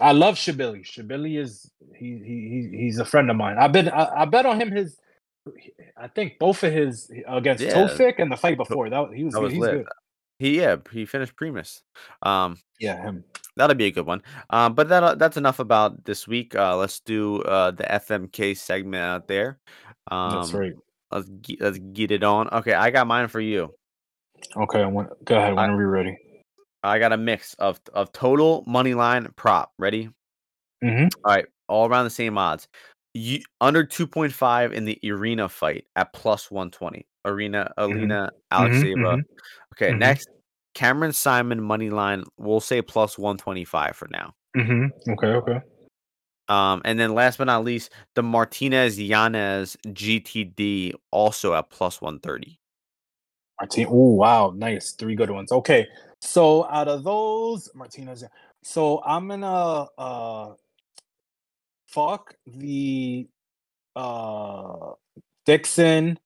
[0.00, 0.84] I love Shabliy.
[0.84, 3.56] Shabliy is he, he he he's a friend of mine.
[3.58, 4.98] I've been I, I bet on him his
[5.96, 7.74] I think both of his against Yeah.
[7.74, 9.74] Tofik and the fight before that he was, That was he's lit.
[9.78, 9.86] good.
[10.38, 11.82] He yeah, he finished Primus.
[12.22, 13.24] Um, Yeah, him.
[13.56, 14.22] that'll be a good one.
[14.50, 16.54] Um, but that that's enough about this week.
[16.54, 19.58] Uh, let's do uh the FMK segment out there.
[20.10, 20.74] Um, That's right.
[21.10, 22.48] Let's get, let's get it on.
[22.50, 23.74] Okay, I got mine for you.
[24.56, 26.16] Okay, I want go ahead whenever I, you're ready.
[26.82, 29.72] I got a mix of of total money line prop.
[29.78, 30.10] Ready?
[30.84, 31.08] Mm-hmm.
[31.24, 32.68] All right, all around the same odds.
[33.14, 37.06] You under 2.5 in the arena fight at plus 120.
[37.24, 37.92] Arena, mm-hmm.
[37.92, 38.64] Alina, mm-hmm.
[38.64, 38.96] Alekseeva.
[38.96, 39.20] Mm-hmm.
[39.74, 39.98] Okay, mm-hmm.
[39.98, 40.28] next
[40.74, 42.24] Cameron Saaiman money line.
[42.38, 44.34] We'll say plus 125 for now.
[44.56, 45.60] Mm-hmm, okay, okay.
[46.48, 52.58] Um, and then last but not least, the Martinez Yanez GTD also at plus 130.
[53.60, 53.90] Martinez.
[53.90, 54.52] Oh, wow.
[54.56, 54.92] Nice.
[54.92, 55.52] Three good ones.
[55.52, 55.86] Okay.
[56.20, 58.24] So out of those, Martinez.
[58.62, 60.54] So I'm going to uh,
[61.86, 63.28] fuck the
[63.96, 64.92] uh,
[65.46, 66.18] Dixon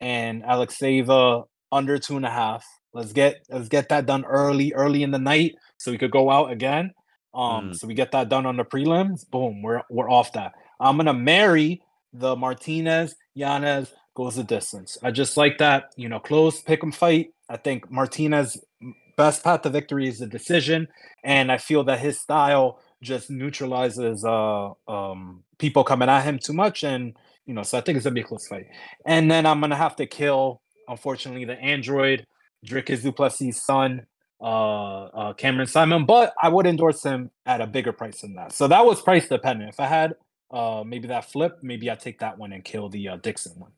[0.00, 2.64] and Alekseeva under two and a half.
[2.92, 6.30] Let's get let's get that done early, early in the night, so we could go
[6.30, 6.92] out again.
[7.34, 7.76] Um, mm.
[7.76, 9.28] so we get that done on the prelims.
[9.28, 10.52] Boom, we're we're off that.
[10.80, 11.82] I'm gonna marry
[12.14, 14.98] the Martinez, Yanez, goes the distance.
[15.02, 17.28] I just like that, you know, close pick 'em fight.
[17.48, 18.58] I think Martinez
[19.16, 20.88] best path to victory is the decision,
[21.24, 26.54] and I feel that his style just neutralizes uh um people coming at him too
[26.54, 27.14] much, and
[27.46, 28.66] you know, so I think it's gonna be a close fight.
[29.06, 32.26] And then I'm gonna have to kill, unfortunately, the android
[32.66, 34.06] Dricus Du Plessis' son,
[34.40, 38.52] uh, uh Cameron Saaiman, but I would endorse him at a bigger price than that.
[38.52, 39.70] So that was price dependent.
[39.70, 40.14] If I had
[40.50, 43.72] uh maybe that flip, maybe I take that one and kill the uh, Dixon one.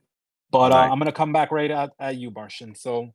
[0.51, 0.91] But uh, Right.
[0.91, 2.75] I'm gonna come back right at, at you, Martian.
[2.75, 3.13] So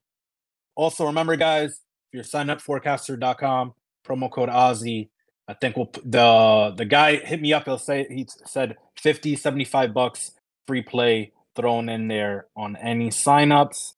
[0.75, 3.73] also remember, guys, if you're signing up forecaster.com,
[4.05, 5.09] promo code Ozzy.
[5.47, 7.65] I think we'll the the guy hit me up.
[7.65, 10.31] He'll say he said 50, 75 bucks
[10.67, 13.93] free play thrown in there on any signups.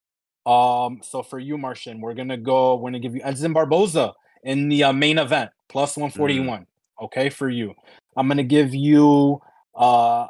[0.45, 2.75] Um, so for you, Martian, we're gonna go.
[2.75, 4.13] We're gonna give you Edson Barboza
[4.43, 6.65] in the uh, main event plus 141.
[7.01, 7.73] Okay, for you.
[8.15, 9.41] I'm gonna give you
[9.75, 10.27] uh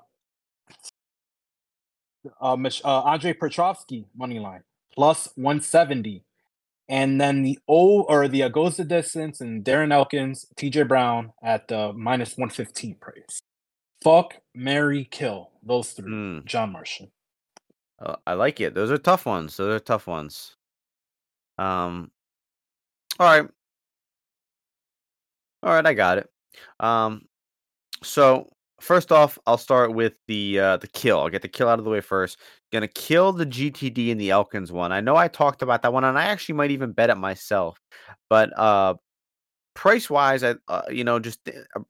[2.41, 4.63] uh, uh Andre Petroski money line
[4.93, 6.23] plus 170.
[6.88, 11.34] and then the O or the uh, goes the distance and Darren Elkins, TJ Brown
[11.43, 13.41] at the minus one fifteen price.
[14.03, 16.11] Fuck, Mary, kill those three.
[16.11, 16.45] Mm.
[16.45, 17.11] John Martian.
[17.99, 18.76] Uh, I like it.
[18.76, 19.57] Those are tough ones.
[19.57, 20.55] Those are tough ones.
[21.57, 22.11] Um.
[23.19, 23.49] All right.
[25.63, 26.30] All right, I got it.
[26.80, 27.23] Um.
[28.03, 28.51] So
[28.86, 31.19] first off, I'll start with the uh, the kill.
[31.19, 32.39] I'll get the kill out of the way first.
[32.71, 34.91] Gonna kill the GTD and the Elkins one.
[34.91, 37.79] I know I talked about that one, and I actually might even bet it myself.
[38.29, 38.95] But uh,
[39.73, 41.81] price wise, I uh, you know just uh,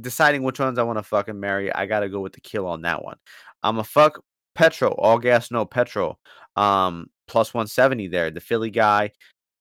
[0.00, 2.82] deciding which ones I want to fucking marry, I gotta go with the kill on
[2.82, 3.16] that one.
[3.62, 4.22] I'm a fuck
[4.54, 6.18] petrol, all gas no petrol.
[6.56, 8.30] Um, plus 170 there.
[8.30, 9.12] The Philly guy,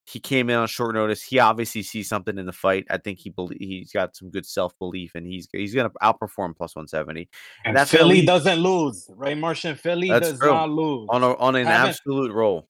[0.09, 1.21] he came in on short notice.
[1.21, 2.85] He obviously sees something in the fight.
[2.89, 6.55] I think he believe he's got some good self belief, and he's he's gonna outperform
[6.55, 7.27] plus 170.
[7.65, 9.37] And That's Philly doesn't lose, right?
[9.37, 10.51] Martian Philly That's does true.
[10.51, 11.07] not lose.
[11.09, 12.69] on a, on an Haven't- absolute roll.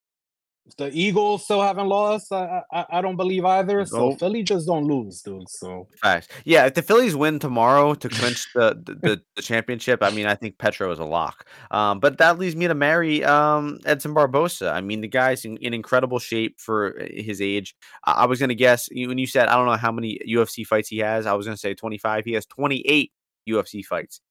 [0.77, 2.31] The Eagles still haven't lost.
[2.31, 3.85] I, I I don't believe either.
[3.85, 4.19] So Nope.
[4.19, 5.49] Philly just don't lose, dude.
[5.49, 6.27] So Facts.
[6.45, 10.35] Yeah, if the Phillies win tomorrow to clinch the, the, the, championship, I mean, I
[10.35, 11.45] think Petro is a lock.
[11.71, 14.71] Um, but that leads me to marry um, Edson Barboza.
[14.71, 17.75] I mean, the guy's in, in incredible shape for uh, his age.
[18.05, 20.65] I, I was going to guess when you said, I don't know how many UFC
[20.65, 22.25] fights he has, I was going to say 25.
[22.25, 23.11] He has 28
[23.47, 24.21] UFC fights.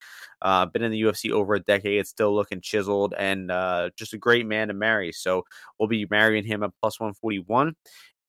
[0.43, 4.15] Uh, been in the UFC over a decade, It's still looking chiseled and uh, just
[4.15, 5.13] a great man to marry.
[5.13, 5.45] So
[5.79, 7.75] we'll be marrying him at plus 141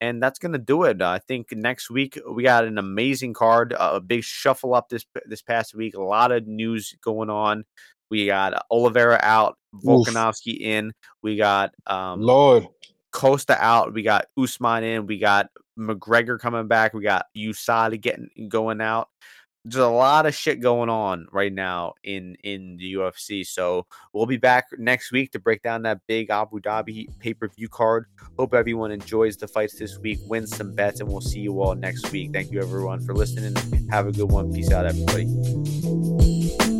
[0.01, 1.01] and that's gonna do it.
[1.01, 5.41] I think next week we got an amazing card, a big shuffle up this this
[5.41, 5.95] past week.
[5.95, 7.65] A lot of news going on.
[8.09, 10.93] We got Oliveira out, Volkanovski in.
[11.21, 12.67] We got um, Lord,
[13.11, 13.93] Costa out.
[13.93, 15.07] We got Usman in.
[15.07, 16.93] We got McGregor coming back.
[16.93, 19.09] We got USADA getting going out.
[19.69, 23.45] There's a lot of shit going on right now in in the UFC.
[23.45, 27.49] So we'll be back next week to break down that big Abu Dhabi pay per
[27.49, 28.05] view card.
[28.37, 31.75] Hope everyone enjoys the fights this week, wins some bets, and we'll see you all
[31.75, 32.31] next week.
[32.31, 33.55] Thank you everyone for listening.
[33.89, 34.53] Have a good one.
[34.53, 36.76] Peace out, everybody.